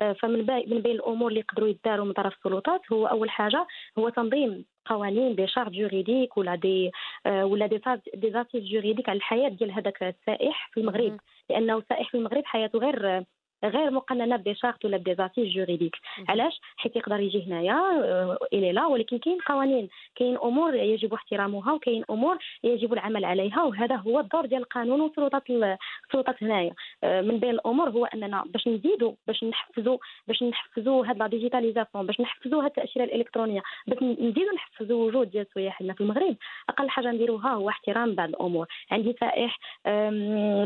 آه، 0.00 0.12
فمن 0.12 0.38
من 0.66 0.80
بين 0.82 0.94
الأمور 0.96 1.28
اللي 1.28 1.40
يقدروا 1.40 1.68
يداروا 1.68 2.06
من 2.06 2.12
طرف 2.12 2.34
السلطات 2.36 2.80
هو 2.92 3.06
أول 3.06 3.30
حاجة 3.30 3.66
هو 3.98 4.08
تنظيم 4.08 4.64
قوانين 4.84 5.34
des 5.34 5.46
chartes 5.46 5.70
juridiques 5.70 6.36
ولا 6.36 6.54
des 6.54 6.90
آه، 7.26 7.46
ولا 7.46 7.66
des 7.66 7.80
des 8.14 8.32
juridiques 8.54 9.08
على 9.08 9.16
الحياة 9.16 9.48
ديال 9.48 9.72
هذاك 9.72 10.02
السائح 10.02 10.70
في 10.72 10.80
المغرب. 10.80 11.20
لأنه 11.50 11.78
السائح 11.78 12.10
في 12.10 12.16
المغرب 12.16 12.44
حياته 12.44 12.78
غير 12.78 13.24
غير 13.64 13.90
مقننة 13.90 14.36
ب 14.36 14.41
des 14.41 14.54
chartes 14.54 14.84
ولا 14.84 14.96
ب 14.96 15.01
des 15.01 15.14
زاتيف 15.14 15.48
juridiques 15.48 15.96
علاش؟ 16.28 16.60
حيت 16.76 16.96
يقدر 16.96 17.20
يجي 17.20 17.46
هنايا 17.46 17.74
آه، 17.74 18.38
إلى 18.52 18.72
لا 18.72 18.86
ولكن 18.86 19.18
كاين 19.18 19.38
قوانين 19.46 19.88
كاين 20.16 20.36
أمور 20.36 20.74
يجب 20.74 21.14
احترامها 21.14 21.72
وكاين 21.72 22.04
أمور 22.10 22.38
يجب 22.64 22.92
العمل 22.92 23.24
عليها 23.24 23.62
وهذا 23.62 23.96
هو 23.96 24.20
الدور 24.20 24.46
ديال 24.46 24.60
القانون 24.60 25.00
والسلطات 25.00 25.42
السلطات 25.50 26.42
هنايا. 26.42 26.74
آه، 27.04 27.20
من 27.20 27.38
بين 27.38 27.50
الأمور 27.50 27.90
هو 27.90 28.04
أننا 28.04 28.44
باش 28.46 28.68
نزيدوا 28.68 29.12
باش 29.26 29.44
نحفزوا 29.44 29.98
باش 30.28 30.42
نحفزوا 30.42 31.06
هاد 31.06 31.18
la 31.18 31.26
digitalisation 31.26 32.06
باش 32.06 32.20
نحفزوا 32.20 32.62
هاد 32.62 32.66
التأشيرة 32.66 33.04
الإلكترونية 33.04 33.62
باش 33.86 34.02
نزيدوا 34.02 34.54
نحفزوا 34.54 35.06
وجود 35.06 35.30
ديال 35.30 35.46
السياح 35.46 35.82
هنا 35.82 35.94
في 35.94 36.00
المغرب. 36.00 36.36
أقل 36.68 36.88
حاجة 36.90 37.10
نديروها 37.10 37.50
هو 37.50 37.68
احترام 37.68 38.14
بعض 38.14 38.28
الأمور. 38.28 38.66
عندي 38.90 39.16
سائح 39.20 39.58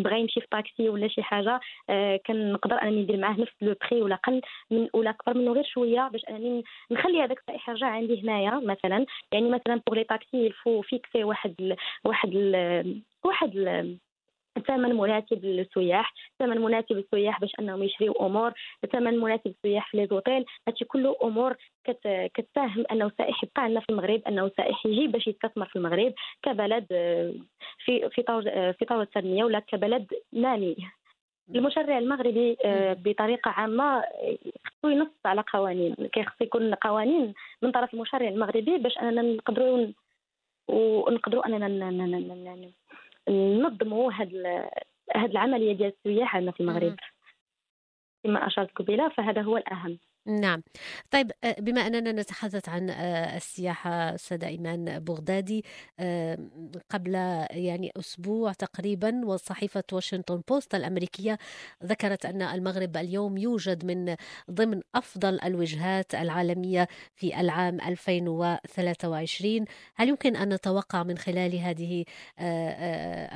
بغى 0.05 0.21
يمشي 0.21 0.41
في 0.41 0.47
طاكسي 0.51 0.89
ولا 0.89 1.09
شي 1.09 1.23
حاجة 1.23 1.61
آه، 1.91 2.17
كنقدر 2.27 2.84
انني 2.85 3.03
ندير 3.03 3.17
معاه 3.17 3.41
نفس 3.41 3.53
le 3.63 3.75
prix 3.91 4.03
ولا 4.03 4.17
أقل 4.17 4.41
من 4.71 4.89
ولا 4.95 5.11
أكبر 5.11 5.35
منه 5.39 5.53
غير 5.53 5.65
شوية 5.65 6.09
باش 6.09 6.25
انني 6.31 6.65
نخلي 6.91 7.23
هذاك 7.23 7.39
السائح 7.39 7.69
يرجع 7.69 7.87
عندي 7.87 8.23
هنايا 8.23 8.61
مثلا. 8.65 9.07
يعني 9.33 9.49
مثلا 9.51 9.81
pour 9.87 9.97
les 9.97 10.05
taxis 10.05 10.47
il 10.47 10.59
faut 10.59 10.83
fixer 10.83 11.25
واحد 11.25 11.55
ال 11.61 11.77
واحد 12.05 12.31
ال 12.35 13.03
واحد 13.25 13.57
ال 13.57 13.99
ثمن 14.67 14.95
مناسب 14.95 15.45
للسياح 15.45 16.15
ثمن 16.39 16.61
مناسب 16.61 16.93
للسياح 16.93 17.41
باش 17.41 17.53
أنهم 17.61 17.83
يشريوا 17.83 18.27
أمور 18.27 18.53
ثمن 18.93 19.19
مناسب 19.19 19.47
للسياح 19.65 19.91
في 19.91 19.97
les 19.97 20.07
hôtels 20.07 20.45
هادشي 20.69 20.85
كله 20.85 21.17
أمور 21.25 21.57
كت... 21.85 22.31
كتساهم 22.35 22.85
أنه 22.93 23.07
السائح 23.07 23.45
يبقى 23.45 23.63
عندنا 23.63 23.81
في 23.81 23.91
المغرب 23.91 24.23
أنه 24.29 24.45
السائح 24.47 24.87
يجي 24.87 25.07
باش 25.07 25.27
يستثمر 25.27 25.67
في 25.67 25.77
المغرب 25.77 26.13
كبلد 26.43 26.87
في 27.85 28.09
في 28.11 28.23
طور 28.23 28.43
في 28.73 28.85
طور 28.89 29.03
التنميه 29.03 29.45
ولا 29.45 29.59
كبلد 29.59 30.07
نامي. 30.33 30.77
المشرع 31.55 31.99
المغربي 31.99 32.57
آه، 32.65 32.93
بطريقة 32.93 33.51
عامة 33.51 34.03
خصو 34.67 34.89
ينص 34.89 35.09
على 35.25 35.45
قوانين. 35.53 35.95
كيخص 35.95 36.41
يكون 36.41 36.75
قوانين 36.75 37.35
من 37.63 37.71
طرف 37.71 37.95
المشرع 37.95 38.29
المغربي 38.29 38.79
باش 38.79 38.99
أننا 38.99 39.23
نقدروا 39.23 39.87
ونقدروا 40.69 41.47
أننا 41.47 41.69
ننظموا 43.29 44.13
هاد 44.13 44.35
هاد 45.17 45.31
العملية 45.31 45.73
ديال 45.73 45.93
السياح 46.07 46.37
عندنا 46.37 46.53
في 46.53 46.61
المغرب. 46.61 46.97
كما 48.25 48.47
أشرت 48.47 48.71
قبيلة 48.77 49.09
فهذا 49.09 49.43
هو 49.43 49.57
الأهم. 49.57 49.99
نعم. 50.27 50.63
طيب 51.11 51.33
آه، 51.45 51.57
بما 51.61 51.81
أننا 51.87 52.13
نتحدث 52.13 52.69
عن 52.69 52.91
آه، 52.91 53.37
السياحة 53.37 54.15
أستاذ 54.15 54.45
إيمان 54.45 54.99
بغدادي 54.99 55.65
آه، 56.01 56.39
قبل 56.91 57.15
يعني 57.51 57.93
أسبوع 57.97 58.53
تقريبا 58.53 59.25
وصحيفة 59.25 59.85
واشنطن 59.93 60.43
بوست 60.49 60.75
الأمريكية 60.75 61.39
ذكرت 61.85 62.27
أن 62.27 62.43
المغرب 62.43 62.97
اليوم 62.97 63.37
يوجد 63.37 63.85
من 63.85 64.17
ضمن 64.51 64.81
أفضل 64.95 65.41
الوجهات 65.45 66.15
العالمية 66.15 66.89
في 67.15 67.41
العام 67.41 67.81
2023 67.81 69.65
هل 69.95 70.09
يمكن 70.09 70.37
أن 70.37 70.55
نتوقع 70.55 71.03
من 71.03 71.19
خلال 71.19 71.59
هذه 71.59 72.05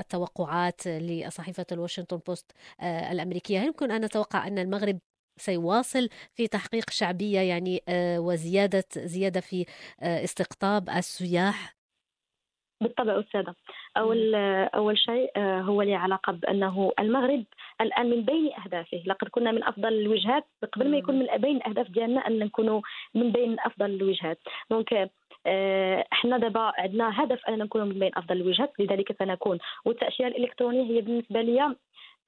التوقعات 0.00 0.86
لصحيفة 0.86 1.66
الواشنطن 1.72 2.20
بوست 2.26 2.52
الأمريكية؟ 2.82 3.60
هل 3.60 3.66
يمكن 3.66 3.90
أن 3.90 4.04
نتوقع 4.04 4.46
أن 4.46 4.58
المغرب 4.58 4.98
سيواصل 5.38 6.08
في 6.34 6.48
تحقيق 6.48 6.90
شعبية 6.90 7.40
يعني 7.40 7.82
آه، 7.88 8.20
وزيادة 8.20 8.84
زيادة 8.96 9.40
في 9.40 9.66
آه، 10.02 10.24
استقطاب 10.24 10.88
السياح؟ 10.88 11.78
بالطبع 12.80 13.20
أستاذة. 13.20 13.54
أول 13.96 14.34
أول 14.74 14.98
شيء 14.98 15.30
آه، 15.36 15.60
هو 15.60 15.82
له 15.82 15.96
علاقة 15.96 16.32
بأنه 16.32 16.92
المغرب 16.98 17.44
الآن 17.80 18.10
من 18.10 18.24
بين 18.24 18.52
أهدافه. 18.64 19.02
لقد 19.06 19.28
كنا 19.28 19.52
من 19.52 19.64
أفضل 19.64 19.92
الوجهات 19.92 20.44
قبل 20.72 20.90
ما 20.90 20.96
يكون 20.96 21.18
من 21.18 21.26
بين 21.36 21.56
الأهداف 21.56 21.90
ديالنا 21.90 22.26
أن 22.26 22.38
نكونوا 22.38 22.80
من 23.14 23.32
بين 23.32 23.56
أفضل 23.60 23.90
الوجهات. 23.90 24.38
دونك 24.70 25.10
إحنا 26.12 26.38
دابا 26.38 26.72
عندنا 26.78 27.24
هدف 27.24 27.44
أننا 27.48 27.64
نكون 27.64 27.82
من 27.82 27.98
بين 27.98 28.10
أفضل 28.16 28.36
الوجهات 28.36 28.72
لذلك 28.78 29.16
سنكون 29.18 29.58
والتأشيرة 29.84 30.28
الإلكترونية 30.28 30.82
هي 30.82 31.00
بالنسبة 31.00 31.40
لي 31.42 31.74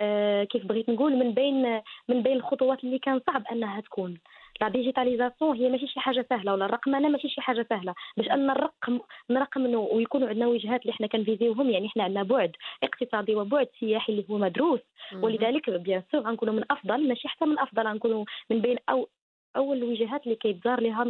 آه، 0.00 0.44
كيف 0.44 0.66
بغيت 0.66 0.88
نقول 0.88 1.16
من 1.16 1.34
بين 1.34 1.80
من 2.08 2.22
بين 2.22 2.36
الخطوات 2.36 2.84
اللي 2.84 2.98
كان 2.98 3.20
صعب 3.26 3.44
أنها 3.52 3.80
تكون. 3.80 4.18
la 4.60 4.68
digitalisation 4.68 5.56
هي 5.56 5.68
ماشي 5.68 5.86
شي 5.86 6.00
حاجة 6.00 6.26
سهلة 6.30 6.52
ولا 6.52 6.64
الرقمنه 6.64 7.08
ماشي 7.08 7.28
شي 7.28 7.40
حاجة 7.40 7.66
سهلة. 7.70 7.94
باش 8.16 8.28
أن 8.30 8.46
نرقم 8.46 9.00
نرقمنوا 9.30 9.94
ويكونوا 9.94 10.28
عندنا 10.28 10.46
وجهات 10.46 10.82
اللي 10.82 10.92
حنا 10.92 11.06
كنفيزيوهم 11.06 11.70
يعني 11.70 11.88
حنا 11.88 12.04
عندنا 12.04 12.22
بعد 12.22 12.52
اقتصادي 12.82 13.34
وبعد 13.34 13.68
سياحي 13.80 14.12
اللي 14.12 14.24
هو 14.30 14.38
مدروس. 14.38 14.80
ولذلك 15.22 15.70
bien 15.70 16.02
sûr 16.12 16.20
غنكونوا 16.20 16.54
من 16.54 16.64
أفضل 16.70 17.08
ماشي 17.08 17.28
حتى 17.28 17.44
من 17.44 17.58
افضل 17.58 17.86
غنكونوا 17.86 18.24
من 18.50 18.60
بين 18.60 18.76
أو 18.88 19.08
أول 19.56 19.76
الوجهات 19.76 20.24
اللي 20.24 20.36
كيتزار 20.36 20.80
لها 20.80 21.06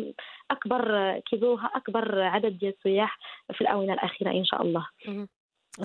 أكبر 0.51 1.13
كيزورها 1.19 1.71
أكبر 1.75 2.21
عدد 2.23 2.59
ديال 2.59 2.73
السياح 2.79 3.19
في 3.53 3.61
الآونة 3.61 3.93
الأخيرة 3.93 4.31
إن 4.31 4.45
شاء 4.45 4.63
الله. 4.63 4.87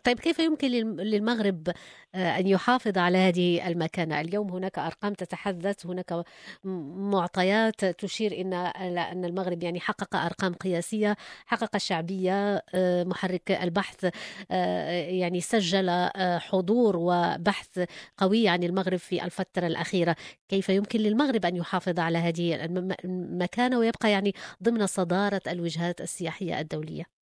طيب 0.04 0.20
كيف 0.20 0.40
يمكن 0.40 0.68
للمغرب 0.98 1.70
آه، 2.16 2.40
أن 2.40 2.48
يحافظ 2.48 2.98
على 2.98 3.18
هذه 3.18 3.68
المكانة؟ 3.68 4.22
اليوم 4.22 4.52
هناك 4.52 4.80
أرقام 4.80 5.14
تتحدث 5.14 5.86
هناك 5.86 6.26
معطيات 6.64 7.86
تشير 7.86 8.42
إن 8.42 8.54
أن 8.54 9.26
المغرب 9.26 9.64
يعني 9.64 9.80
حقق 9.80 10.16
أرقام 10.16 10.54
قياسية 10.54 11.16
حقق 11.46 11.78
شعبية 11.78 12.64
آه، 12.74 13.04
محرك 13.04 13.52
البحث 13.52 14.10
آه، 14.52 14.92
يعني 14.92 15.42
سجل 15.42 16.10
حضور 16.40 16.98
وبحث 16.98 17.86
قوي 18.18 18.48
عن 18.48 18.64
المغرب 18.64 18.98
في 19.00 19.24
الفترة 19.26 19.68
الأخيرة. 19.68 20.16
كيف 20.50 20.70
يمكن 20.70 21.00
للمغرب 21.00 21.46
أن 21.46 21.56
يحافظ 21.56 22.00
على 22.00 22.18
هذه 22.18 22.66
المكانة 23.06 23.80
ويبقى 23.80 24.12
يعني 24.12 24.34
ضمن 24.64 24.88
صدارة 24.88 25.42
الوجهات 25.48 26.02
السياحية 26.02 26.60
الدولية؟ 26.60 27.15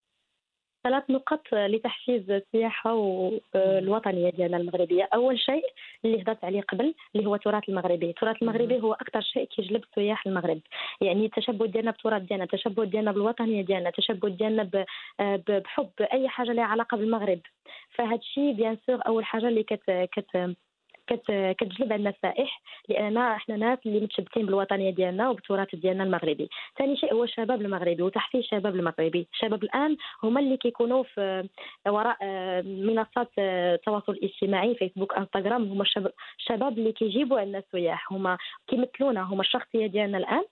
ثلاث 0.84 1.10
نقط 1.10 1.42
لتحفيز 1.54 2.32
السياحة 2.32 2.92
الوطنية 3.56 4.30
ديالنا 4.30 4.58
المغربية. 4.58 5.10
أول 5.14 5.40
شيء 5.40 5.64
اللي 6.06 6.22
هضرت 6.22 6.44
عليه 6.44 6.62
قبل 6.62 6.94
اللي 7.16 7.28
هو 7.28 7.36
التراث 7.36 7.70
المغربي. 7.70 8.10
التراث 8.10 8.42
المغربي 8.42 8.82
هو 8.82 8.94
أكثر 8.94 9.22
شيء 9.22 9.46
كيجلب 9.46 9.84
السياح 9.84 10.28
المغرب. 10.28 10.60
يعني 11.02 11.26
التشبث 11.26 11.70
ديالنا 11.70 11.92
بالتراث 11.92 12.22
ديالنا 12.22 12.44
التشبث 12.44 12.88
ديالنا 12.88 13.12
بالوطنية 13.12 13.62
ديالنا 13.62 13.90
التشبث 13.90 14.32
ديالنا 14.32 14.70
بحب 15.20 15.90
أي 16.14 16.30
حاجة 16.30 16.52
لها 16.52 16.64
علاقة 16.66 16.98
بالمغرب. 16.98 17.40
فهاد 17.96 18.20
الشيء 18.20 18.54
bien 18.54 18.78
sûr 18.88 19.00
أول 19.08 19.26
حاجة 19.26 19.48
اللي 19.48 19.64
كت 19.64 20.10
كت 20.12 20.56
كتجلب 21.08 21.94
عندنا 21.94 22.10
السائح 22.10 22.62
لأننا 22.90 23.36
إحنا 23.36 23.58
ناس 23.58 23.80
اللي 23.86 24.00
متشبتين 24.00 24.46
بالوطنية 24.46 24.90
ديالنا 24.90 25.30
وبالتراث 25.30 25.76
ديالنا 25.76 26.04
المغربي. 26.04 26.50
ثاني 26.78 26.98
شيء 26.98 27.14
هو 27.14 27.24
الشباب 27.24 27.62
المغربي 27.62 28.04
وتحفيز 28.04 28.42
الشباب 28.42 28.76
المغربي. 28.76 29.28
الشباب 29.34 29.64
الآن 29.64 29.98
هما 30.24 30.40
اللي 30.40 30.58
كيكونوا 30.58 31.04
في 31.04 31.48
وراء 31.88 32.18
آه، 32.22 32.62
منصات 32.62 33.32
آه، 33.40 33.76
التواصل 33.76 34.12
الاجتماعي 34.12 34.76
فيسبوك 34.76 35.14
إنستغرام. 35.18 35.64
هما 35.64 35.86
الشباب 36.40 36.78
اللي 36.78 36.92
كيجيبوا 36.92 37.40
عندنا 37.40 37.58
السياح. 37.58 38.14
هما 38.14 38.38
كيمثلونا. 38.68 39.22
هما 39.22 39.42
الشخصية 39.42 39.88
ديالنا 39.88 40.18
الآن. 40.18 40.44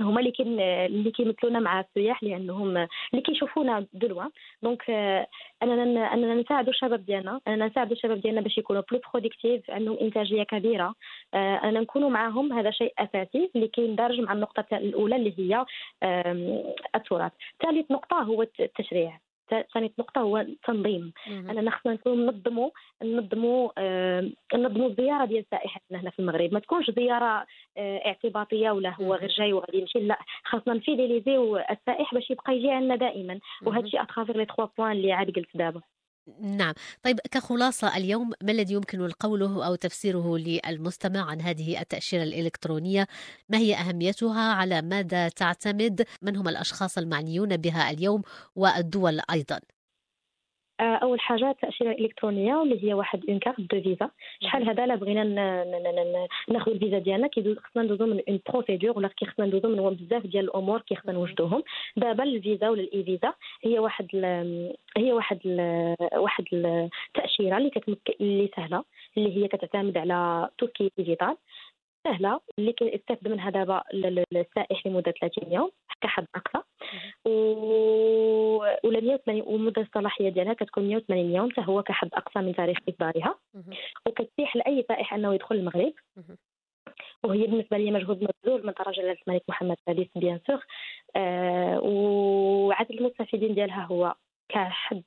هما 0.00 0.20
اللي 0.20 0.30
كين 0.30 0.60
اللي 0.60 1.10
كيمثلونا 1.10 1.58
مع 1.60 1.80
السياح 1.80 2.22
لأنهم 2.22 2.76
اللي 2.76 3.22
كيشوفونا 3.24 3.86
دلوا 3.92 4.24
donc 4.62 4.90
أننا 5.62 6.14
أننا 6.14 6.34
نساعدوا 6.34 6.72
الشباب 6.72 7.06
ديالنا. 7.06 7.40
أننا 7.48 7.66
نساعدوا 7.66 7.92
الشباب 7.92 8.20
ديالنا 8.20 8.40
باش 8.40 8.58
يكونوا 8.58 8.82
plus 8.90 9.00
productifs 9.12 9.70
عندهم 9.70 9.98
إنتاجية 10.00 10.42
كبيرة. 10.42 10.94
آه، 11.34 11.56
اننا 11.64 11.80
نكونوا 11.80 12.10
معاهم 12.10 12.52
هذا 12.52 12.70
شيء 12.70 12.92
أساسي 12.98 13.50
اللي 13.56 13.68
كيندرج 13.68 14.20
مع 14.20 14.32
النقطة 14.32 14.76
الأولى 14.76 15.16
اللي 15.16 15.34
هي 15.38 15.64
التراث. 16.94 17.32
ثالث 17.62 17.90
نقطة 17.90 18.22
هو 18.22 18.42
التشريع. 18.42 19.25
ثاني 19.74 19.92
نقطة 19.98 20.20
هو 20.20 20.38
التنظيم. 20.38 21.12
أننا 21.28 21.70
خصنا 21.70 21.92
نكونوا 21.92 22.32
ننظموا 22.32 22.70
ننظموا 23.02 23.70
آه 23.78 24.30
ننظموا 24.54 24.88
الزيارة 24.88 25.24
ديال 25.24 25.40
السائح 25.40 25.78
هنا 25.92 26.10
في 26.10 26.18
المغرب. 26.18 26.54
ما 26.54 26.60
تكونش 26.60 26.90
زيارة 26.90 27.46
آه 27.76 28.06
اعتباطية 28.06 28.70
ولا 28.70 28.94
هو 28.94 29.14
غير 29.14 29.28
جاي 29.28 29.52
وغادي 29.52 29.78
يمشي. 29.78 29.98
لا 29.98 30.18
خاصنا 30.44 30.74
نـ 30.74 30.81
fidéliser 30.81 31.42
يو 31.42 31.56
السائح 31.56 32.14
باش 32.14 32.30
يبقى 32.30 32.56
يجي 32.56 32.70
عندنا 32.70 32.96
دائما. 32.96 33.40
وهذا 33.62 33.84
الشيء 33.86 34.02
à 34.02 34.06
travers 34.06 34.36
les 34.36 34.44
trois 34.46 34.66
points 34.78 34.92
اللي 34.92 35.12
عاد 35.12 35.30
قلت 35.30 35.56
دابا. 35.56 35.80
نعم. 36.40 36.74
طيب 37.02 37.20
كخلاصة 37.30 37.96
اليوم 37.96 38.32
ما 38.42 38.52
الذي 38.52 38.74
يمكن 38.74 39.04
قوله 39.04 39.66
أو 39.66 39.74
تفسيره 39.74 40.38
للمستمع 40.38 41.30
عن 41.30 41.40
هذه 41.40 41.80
التأشيرة 41.80 42.22
الإلكترونية؟ 42.22 43.06
ما 43.48 43.58
هي 43.58 43.74
أهميتها؟ 43.74 44.52
على 44.52 44.82
ماذا 44.82 45.28
تعتمد؟ 45.28 46.06
من 46.22 46.36
هم 46.36 46.48
الأشخاص 46.48 46.98
المعنيون 46.98 47.56
بها 47.56 47.90
اليوم؟ 47.90 48.22
والدول 48.56 49.20
أيضا. 49.30 49.60
أول 50.80 51.20
حاجة 51.20 51.50
التاشيره 51.50 51.90
الالكترونيه 51.90 52.54
واللي 52.54 52.84
هي 52.84 52.94
واحد 52.94 53.24
une 53.28 53.38
carte 53.38 53.60
de 53.60 53.82
visa. 53.82 54.10
شحال 54.42 54.68
هذا 54.68 54.86
لا 54.86 54.94
بغينا 54.94 55.24
ناخذ 56.48 56.70
الفيزا 56.70 56.98
ديالنا 56.98 57.26
كيدوز 57.26 57.58
خصنا 57.58 57.82
ندوزو 57.82 58.06
من 58.06 58.20
une 58.28 58.40
procédure 58.48 58.98
ولا 58.98 59.10
خصنا 59.24 59.46
ندوزو 59.46 59.68
من 59.68 59.94
بزاف 59.94 60.26
ديال 60.26 60.44
الأمور 60.44 60.80
كي 60.80 60.94
خصنا 60.94 61.12
نوجدوهم. 61.12 61.62
دابا 61.96 62.24
الفيزا 62.24 62.68
ولا 62.68 62.80
ال 62.80 63.04
e-visa 63.04 63.32
هي 63.62 63.78
واحد 63.78 64.06
هي 64.96 65.12
واحد 65.12 65.38
ال 65.46 65.96
واحد 66.16 66.44
التاشيره 66.52 67.56
اللي 67.58 67.70
كتمك 67.70 68.16
اللي 68.20 68.50
سهلة 68.56 68.84
اللي 69.16 69.36
هي 69.36 69.48
كتعتمد 69.48 69.98
على 69.98 70.48
tout 70.58 70.72
ce 70.72 70.79
qui 70.79 70.90
est 70.98 71.08
digital. 71.08 71.36
سهلة 72.06 72.40
اللي 72.58 72.72
كيستافد 72.72 73.28
منها 73.28 73.50
دابا 73.50 73.82
السائح 73.94 74.86
لمدة 74.86 75.14
30 75.20 75.52
يوم 75.52 75.70
كحد 76.00 76.26
أقصى. 76.34 76.64
ولا 78.84 79.00
180 79.00 79.42
ومدة 79.46 79.82
الصلاحية 79.82 80.28
ديالها 80.28 80.52
كتكون 80.54 80.88
180 80.88 81.34
يوم 81.34 81.50
حتى 81.50 81.62
هو 81.64 81.82
كحد 81.82 82.08
أقصى 82.14 82.38
من 82.38 82.54
تاريخ 82.54 82.78
اصدارها 82.88 83.38
وكتتيح 84.06 84.56
لأي 84.56 84.84
سائح 84.88 85.14
أنه 85.14 85.34
يدخل 85.34 85.54
المغرب. 85.54 85.92
وهي 87.24 87.46
بالنسبة 87.46 87.76
لي 87.76 87.90
مجهود 87.90 88.22
مبذول 88.22 88.66
من 88.66 88.72
طرف 88.72 88.94
جلاله 88.94 89.18
الملك 89.28 89.42
محمد 89.48 89.76
السادس 89.78 90.10
bien 90.16 90.40
sûr. 90.46 90.66
آه 91.16 91.80
وعدد 91.80 92.90
المستفيدين 92.92 93.54
ديالها 93.54 93.84
هو 93.84 94.14
كحد 94.48 95.02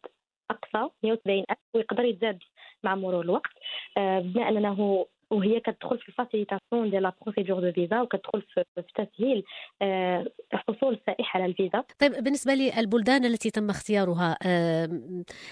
أقصى 0.51 0.89
170 1.03 1.43
ألف 1.49 1.59
ويقدر 1.73 2.03
يتزاد 2.05 2.39
مع 2.83 2.95
مرور 2.95 3.21
الوقت. 3.21 3.51
آه 3.97 4.19
بما 4.19 4.49
انه 4.49 5.05
وهي 5.31 5.59
كتدخل 5.59 5.99
في 5.99 6.09
ال 6.09 6.15
facilitation 6.15 6.89
ديال 6.89 7.03
لا 7.03 7.13
بروسيدور 7.21 7.59
دو 7.59 7.71
فيزا 7.71 8.01
وكتدخل 8.01 8.41
في 8.55 8.63
تسهيل 8.95 9.43
آه، 9.81 10.25
حصول 10.53 10.93
السائح 10.93 11.37
على 11.37 11.45
الفيزا 11.45 11.83
طيب 11.99 12.11
بالنسبة 12.11 12.53
للبلدان 12.53 13.25
التي 13.25 13.51
تم 13.51 13.69
اختيارها 13.69 14.37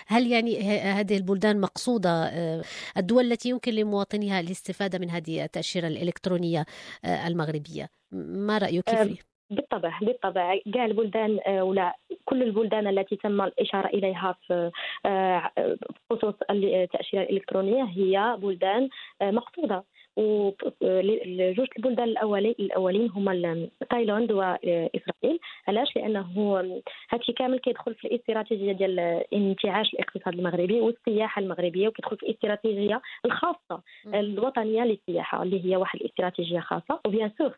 هل 0.07 0.27
يعني 0.27 0.61
هذه 0.81 1.17
البلدان 1.17 1.61
مقصودة 1.61 2.09
آه، 2.09 2.63
الدول 2.97 3.31
التي 3.31 3.49
يمكن 3.49 3.71
لمواطنيها 3.71 4.39
الاستفادة 4.39 4.99
من 4.99 5.09
هذه 5.09 5.43
التأشيرة 5.43 5.87
الإلكترونية 5.87 6.65
آه، 7.05 7.27
المغربية؟ 7.27 7.89
ما 8.11 8.57
رأيك 8.57 8.89
فيه؟ 8.89 9.36
بالطبع 9.49 9.99
بالطبع. 10.01 10.59
كاع 10.73 10.85
البلدان 10.85 11.39
ولا 11.61 11.95
كل 12.25 12.43
البلدان 12.43 12.87
التي 12.87 13.15
تم 13.15 13.41
الإشارة 13.41 13.87
إليها 13.87 14.35
في 14.47 14.71
آه، 15.05 15.51
خصوص 16.09 16.33
التأشيرة 16.51 17.21
الإلكترونية 17.21 17.83
هي 17.83 18.37
بلدان 18.41 18.89
آه، 19.21 19.31
مقصودة. 19.31 19.83
وجوج 20.17 21.67
البلدان 21.77 22.07
الاولين 22.09 22.55
الأولين 22.59 23.09
هما 23.09 23.67
تايلاند 23.89 24.31
وإسرائيل. 24.31 25.39
علاش؟ 25.67 25.95
لأنه 25.95 26.25
هادشي 27.09 27.33
كامل 27.33 27.59
كيدخل 27.59 27.95
في 27.95 28.07
الاستراتيجية 28.07 28.71
ديال 28.71 28.99
انتعاش 29.33 29.93
الاقتصاد 29.93 30.33
المغربي 30.33 30.81
والسياحة 30.81 31.39
المغربية 31.41 31.87
وكيدخل 31.87 32.17
في 32.17 32.23
الاستراتيجية 32.23 33.01
الخاصة 33.25 33.81
الوطنية 34.07 34.83
للسياحة 34.83 35.43
اللي 35.43 35.65
هي 35.65 35.75
واحد 35.75 35.99
الاستراتيجية 35.99 36.59
خاصة. 36.59 36.99
و 37.07 37.12
bien 37.12 37.31
sûr 37.37 37.57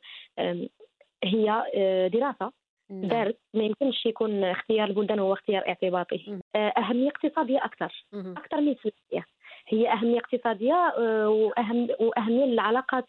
هي 1.23 1.63
آه، 1.75 2.07
دراسة 2.07 2.51
نعم. 2.89 3.09
دارت 3.09 3.37
ما 3.53 3.63
يمكنش 3.63 4.05
يكون 4.05 4.43
اختيار 4.43 4.87
البلدان 4.87 5.19
هو 5.19 5.33
اختيار 5.33 5.67
اعتباطي. 5.67 6.39
آه، 6.55 6.73
أهمية 6.77 7.09
اقتصادية 7.09 7.65
أكثر 7.65 8.05
أكثر 8.13 8.61
من 8.61 8.75
سياسيه 8.75 9.25
هي 9.67 9.93
أهمية 9.93 10.19
اقتصادية 10.19 10.93
آه، 10.97 11.29
وأهم 11.29 11.87
وأهمية 11.99 12.45
للعلاقات 12.45 13.05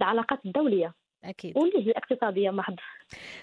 العلاقات 0.00 0.46
الدولية. 0.46 0.94
أكيد. 1.24 1.58
واللي 1.58 1.86
هي 1.86 1.92
اقتصادية 1.92 2.50
محض 2.50 2.74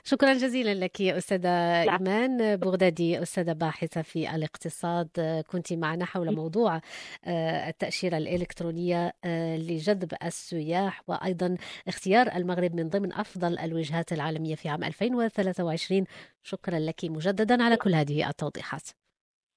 شكرا 0.04 0.34
جزيلا 0.34 0.74
لك 0.86 1.02
أستاذة 1.02 1.50
إيمان 1.82 2.56
بغدادي 2.56 3.22
أستاذة 3.22 3.54
باحثة 3.54 4.02
في 4.02 4.36
الاقتصاد. 4.36 5.10
كنت 5.48 5.74
معنا 5.74 6.06
حول 6.06 6.36
موضوع 6.36 6.82
آه، 7.26 7.70
التأشيرة 7.70 8.18
الإلكترونية 8.18 9.14
آه، 9.26 9.58
لجذب 9.58 10.14
السياح 10.24 11.02
وأيضا 11.08 11.58
اختيار 11.88 12.28
المغرب 12.36 12.76
من 12.76 12.90
ضمن 12.90 13.14
أفضل 13.14 13.60
الوجهات 13.60 14.14
العالمية 14.14 14.56
في 14.56 14.70
عام 14.70 14.84
2023 14.84 16.06
شكرا 16.44 16.80
لك 16.80 17.06
مجددا 17.06 17.64
على 17.64 17.78
كل 17.78 17.96
هذه 17.96 18.30
التوضيحات. 18.30 18.90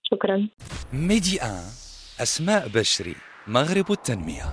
شكرا. 0.02 0.48
ميدي 0.92 1.42
آن 1.42 1.64
أسماء 2.22 2.68
بشري 2.68 3.14
مغرب 3.46 3.92
التنمية. 3.92 4.44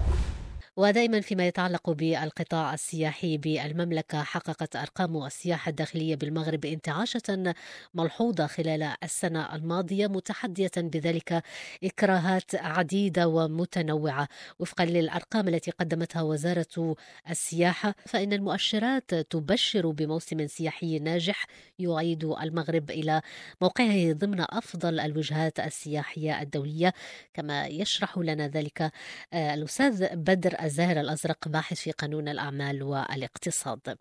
ودائما 0.77 1.21
فيما 1.21 1.47
يتعلق 1.47 1.89
بالقطاع 1.89 2.73
السياحي 2.73 3.37
بالمملكة 3.37 4.23
حققت 4.23 4.75
أرقام 4.75 5.25
السياحة 5.25 5.69
الداخلية 5.69 6.15
بالمغرب 6.15 6.65
انتعاشة 6.65 7.53
ملحوظة 7.93 8.47
خلال 8.47 8.93
السنة 9.03 9.55
الماضية 9.55 10.07
متحدية 10.07 10.71
بذلك 10.77 11.43
إكراهات 11.83 12.55
عديدة 12.55 13.27
ومتنوعة. 13.27 14.27
وفقا 14.59 14.85
للأرقام 14.85 15.47
التي 15.47 15.71
قدمتها 15.71 16.21
وزارة 16.21 16.95
السياحة 17.29 17.95
فإن 18.05 18.33
المؤشرات 18.33 19.15
تبشر 19.15 19.89
بموسم 19.89 20.47
سياحي 20.47 20.99
ناجح 20.99 21.45
يعيد 21.79 22.23
المغرب 22.23 22.91
إلى 22.91 23.21
موقعه 23.61 24.11
ضمن 24.11 24.41
أفضل 24.49 24.99
الوجهات 24.99 25.59
السياحية 25.59 26.41
الدولية. 26.41 26.93
كما 27.33 27.67
يشرح 27.67 28.17
لنا 28.17 28.47
ذلك 28.47 28.91
آه، 29.33 29.53
الأستاذ 29.53 30.15
بدر 30.15 30.60
الزاهر 30.61 30.99
الأزرق 30.99 31.47
باحث 31.47 31.77
في 31.83 31.91
قانون 31.91 32.27
الأعمال 32.27 32.83
والاقتصاد. 32.83 33.97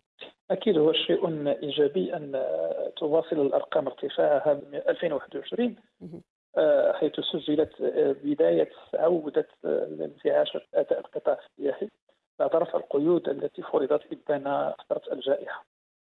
أكيد 0.51 0.77
هو 0.77 0.93
شيء 0.93 1.47
إيجابي 1.63 2.15
أن 2.15 2.43
تواصل 2.97 3.41
الأرقام 3.41 3.87
ارتفاعها 3.87 4.53
من 4.53 4.75
2021 4.75 5.75
آه، 6.57 6.93
حيث 6.93 7.11
سجلت 7.33 7.81
آه، 7.81 8.15
بداية 8.23 8.69
عودة 8.93 9.47
الانتعاش 9.65 10.57
أداء 10.73 10.99
القطاع 10.99 11.39
السياحي 11.39 11.89
بعد 12.39 12.55
رفع 12.55 12.79
القيود 12.79 13.29
التي 13.29 13.61
فرضت 13.61 14.01
إبان 14.11 14.73
فترة 14.89 15.13
الجائحة. 15.13 15.65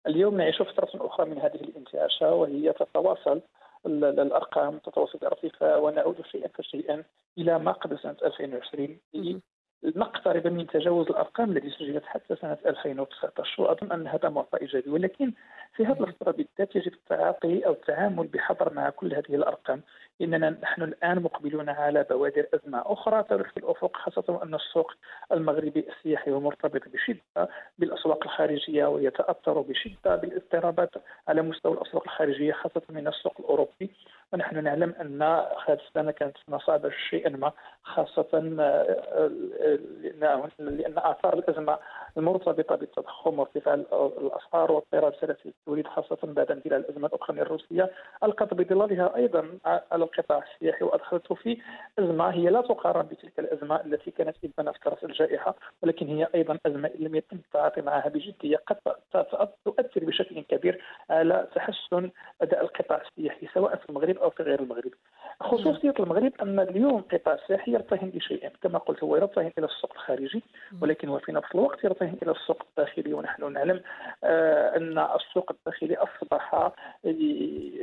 اليوم 0.08 0.38
نعيش 0.38 0.62
فترة 0.62 1.08
أخرى 1.08 1.30
من 1.30 1.38
هذه 1.38 1.56
الانتعاشة 1.56 2.34
وهي 2.34 2.74
تتواصل 2.74 3.42
الأرقام 3.86 4.78
تتواصل 4.78 5.18
الارتفاع 5.22 5.78
ونعود 5.78 6.26
شيئا 6.32 6.48
فشيئا 6.48 7.04
إلى 7.38 7.60
ما 7.60 7.72
قبل 7.72 8.00
سنة 8.00 8.18
2020 8.24 9.00
نقترب 9.86 10.48
من 10.48 10.68
تجاوز 10.68 11.08
الأرقام 11.10 11.52
التي 11.52 11.70
سجلت 11.70 12.06
حتى 12.06 12.36
سنة 12.36 12.58
2019 12.66 13.64
وأظن 13.64 13.92
أن 13.92 14.08
هذا 14.08 14.30
معطى 14.30 14.62
إيجابي. 14.62 14.90
ولكن 14.90 15.32
في 15.76 15.86
هذه 15.86 16.04
الفترة 16.04 16.32
بالذات 16.32 16.76
يجب 16.76 16.94
التعاطي 16.94 17.66
أو 17.66 17.72
التعامل 17.72 18.28
بحذر 18.28 18.74
مع 18.74 18.90
كل 18.90 19.14
هذه 19.14 19.36
الأرقام. 19.36 19.82
إننا 20.22 20.50
نحن 20.50 20.84
الآن 20.84 21.20
مقبلون 21.22 21.70
على 21.70 22.06
بوادر 22.10 22.46
أزمة 22.54 22.84
أخرى 22.86 23.24
تلوح 23.24 23.52
في 23.52 23.58
الأفق 23.58 23.98
خاصة 23.98 24.40
أن 24.44 24.56
السوق 24.56 24.94
المغربي 25.32 25.86
السياحي 25.90 26.32
هو 26.32 26.40
مرتبط 26.40 26.82
بشدة 26.94 27.50
بالأسواق 27.80 28.24
الخارجية 28.24 28.86
ويتأثر 28.86 29.62
بشدة 29.62 30.16
بالاضطرابات 30.16 30.92
على 31.28 31.42
مستوى 31.42 31.74
الأسواق 31.74 32.04
الخارجية 32.04 32.54
خاصة 32.54 32.82
من 32.90 33.08
السوق 33.08 33.34
الأوروبي. 33.40 33.90
ونحن 34.34 34.64
نعلم 34.64 34.96
أن 35.02 35.22
هذه 35.68 35.80
السنة 35.88 36.12
كانت 36.12 36.38
سنه 36.48 36.58
صعبه 36.58 36.90
شيئا 37.10 37.30
ما 37.30 37.52
خاصة 37.84 38.56
آه، 38.60 39.30
لأن 40.60 40.94
آثار 40.98 41.34
الأزمة 41.34 41.78
المرتبطة 42.18 42.76
بالتضخم 42.76 43.40
وارتفاع 43.40 43.74
الأسعار 43.74 44.72
واضطراب 44.72 45.14
سلاسل 45.22 45.50
التوريد 45.50 45.88
خاصة 45.88 46.18
بعد 46.24 46.52
اندلاع 46.52 46.78
الأزمة 46.78 47.08
الأوكرانية 47.08 47.42
الروسية. 47.42 47.92
ألقت 48.24 48.54
بظلالها 48.54 49.16
أيضا 49.16 49.48
على 49.66 50.04
القطاع 50.04 50.44
السياحي 50.54 50.86
وادخلته 50.86 51.36
في 51.36 51.58
أزمة 52.00 52.30
هي 52.30 52.50
لا 52.50 52.62
تقارن 52.62 53.02
بتلك 53.02 53.40
الأزمة 53.40 53.76
التي 53.76 54.12
كانت 54.12 54.38
في 54.38 54.50
راس 54.88 55.04
الجائحة 55.04 55.56
ولكن 55.84 56.08
هي 56.08 56.28
أيضا 56.36 56.58
أزمة 56.66 56.92
لم 57.00 57.16
يتم 57.16 57.38
التعاطي 57.38 57.82
معها 57.82 58.10
بجدية. 58.10 58.58
قد 58.68 58.78
تؤثر 59.66 60.06
بشكل 60.06 60.42
كبير 60.42 60.84
على 61.10 61.48
تحسن 61.56 62.12
أداء 62.42 62.62
القطاع 62.62 63.02
السياحي 63.02 63.48
سواء 63.54 63.76
في 63.76 63.90
المغرب 63.90 64.18
أو 64.24 64.30
في 64.30 64.44
غير 64.44 64.60
المغرب. 64.60 64.92
خصوصية 65.42 65.94
المغرب 66.00 66.32
أن 66.42 66.60
اليوم 66.60 66.98
القطاع 66.98 67.34
السياحي 67.34 67.72
يرتهن 67.72 68.10
بشيئين 68.10 68.52
كما 68.62 68.80
قلت 68.80 69.04
هو 69.04 69.16
يرتهن 69.16 69.52
إلى 69.58 69.66
السوق 69.66 69.92
الخارجي 69.94 70.44
ولكن 70.82 71.10
هو 71.10 71.20
في 71.20 71.32
نفس 71.32 71.48
الوقت 71.56 71.84
يرتهن 71.84 72.18
إلى 72.24 72.32
السوق 72.32 72.64
الداخلي. 72.70 73.14
ونحن 73.14 73.54
نعلم 73.54 73.82
آه 74.24 74.78
أن 74.78 75.00
السوق 75.00 75.52
الداخلي 75.52 75.96
أصبح 75.96 76.72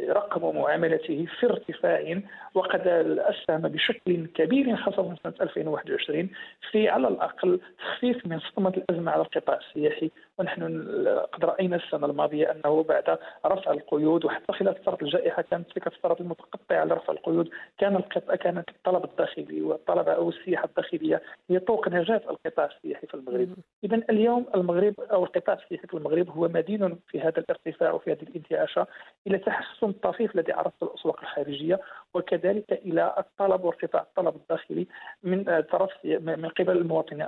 رقم 0.08 0.56
معاملته 0.56 1.26
في 1.40 1.46
ارتفاع 1.46 2.20
وقد 2.54 2.86
أسهم 3.18 3.60
بشكل 3.60 4.26
كبير 4.26 4.76
خاصة 4.76 5.14
سنة 5.22 5.34
2021 5.40 6.30
في 6.70 6.88
على 6.88 7.08
الأقل 7.08 7.60
تخفيف 7.78 8.26
من 8.26 8.40
صدمه 8.40 8.68
الأزمة 8.76 9.12
على 9.12 9.22
القطاع 9.22 9.56
السياحي. 9.56 10.10
ونحن 10.40 10.84
قد 11.32 11.44
رأينا 11.44 11.76
السنة 11.76 12.06
الماضية 12.06 12.52
أنه 12.52 12.82
بعد 12.82 13.18
رفع 13.46 13.70
القيود 13.70 14.24
وحتى 14.24 14.52
خلال 14.52 14.74
فتره 14.74 14.98
الجائحة 15.02 15.42
كانت 15.42 15.70
تلك 15.72 15.86
الفترات 15.86 16.20
المتقطعة 16.20 16.84
لرفع 16.84 17.12
القيود 17.12 17.48
كان 17.78 17.96
القطاع 17.96 18.36
كانت 18.36 18.68
الطلب 18.68 19.04
الداخلي 19.04 19.62
والطلب 19.62 20.08
أو 20.08 20.28
السياحة 20.28 20.64
الداخلية 20.64 21.22
هي 21.50 21.58
طوق 21.58 21.88
نجاة 21.88 22.22
القطاع 22.30 22.64
السياحي 22.64 23.06
في 23.06 23.14
المغرب. 23.14 23.48
إذا 23.84 23.96
اليوم 24.10 24.46
المغرب 24.54 24.94
أو 25.00 25.24
القطاع 25.24 25.54
السياحي 25.54 25.86
في 25.86 25.94
المغرب 25.94 26.30
هو 26.30 26.48
مدين 26.48 26.98
في 27.08 27.20
هذا 27.20 27.38
الارتفاع 27.38 27.92
وفي 27.92 28.12
هذه 28.12 28.22
الانتعاشة 28.22 28.86
إلى 29.26 29.38
تحسن 29.38 29.92
طفيف 29.92 30.34
الذي 30.34 30.52
عرفته 30.52 30.84
الأسواق 30.84 31.20
الخارجية 31.20 31.80
وكذلك 32.14 32.72
إلى 32.72 33.14
الطلب 33.18 33.64
وارتفاع 33.64 34.02
الطلب 34.02 34.36
الداخلي 34.36 34.86
من 35.22 35.44
طرف 35.72 35.90
من 36.04 36.48
قبل 36.48 36.76
المواطنين 36.76 37.26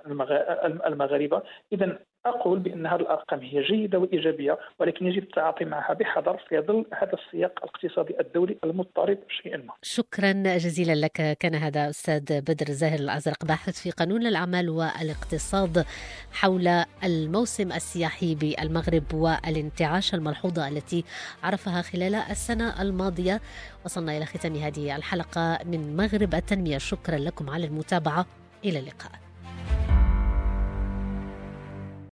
المغاربة 0.86 1.42
اذا 1.72 1.98
أقول 2.26 2.58
بأن 2.58 2.86
هذه 2.86 3.00
الأرقام 3.00 3.40
هي 3.40 3.62
جيدة 3.62 3.98
وإيجابية 3.98 4.58
ولكن 4.78 5.06
يجب 5.06 5.22
التعاطي 5.22 5.64
معها 5.64 5.92
بحذر 5.92 6.36
في 6.48 6.60
ظل 6.60 6.86
هذا 6.94 7.12
السياق 7.12 7.52
الاقتصادي 7.58 8.20
الدولي 8.20 8.56
المضطرب 8.64 9.18
شيئا 9.42 9.56
ما. 9.56 9.72
شكرا 9.82 10.32
جزيلا 10.32 11.06
لك 11.06 11.36
كان 11.40 11.54
هذا 11.54 11.88
أستاذ 11.88 12.40
بدر 12.40 12.66
زاهر 12.66 12.98
الأزرق 12.98 13.44
باحث 13.44 13.82
في 13.82 13.90
قانون 13.90 14.26
الأعمال 14.26 14.70
والاقتصاد 14.70 15.84
حول 16.32 16.68
الموسم 17.04 17.72
السياحي 17.72 18.34
بالمغرب 18.34 19.14
والانتعاش 19.14 20.14
الملحوظة 20.14 20.68
التي 20.68 21.04
عرفها 21.42 21.82
خلال 21.82 22.14
السنة 22.14 22.82
الماضية. 22.82 23.40
وصلنا 23.84 24.16
إلى 24.16 24.26
ختام 24.26 24.56
هذه 24.56 24.96
الحلقة 24.96 25.58
من 25.64 25.96
مغرب 25.96 26.34
التنمية 26.34 26.78
شكرا 26.78 27.18
لكم 27.18 27.50
على 27.50 27.66
المتابعة 27.66 28.26
إلى 28.64 28.78
اللقاء. 28.78 29.12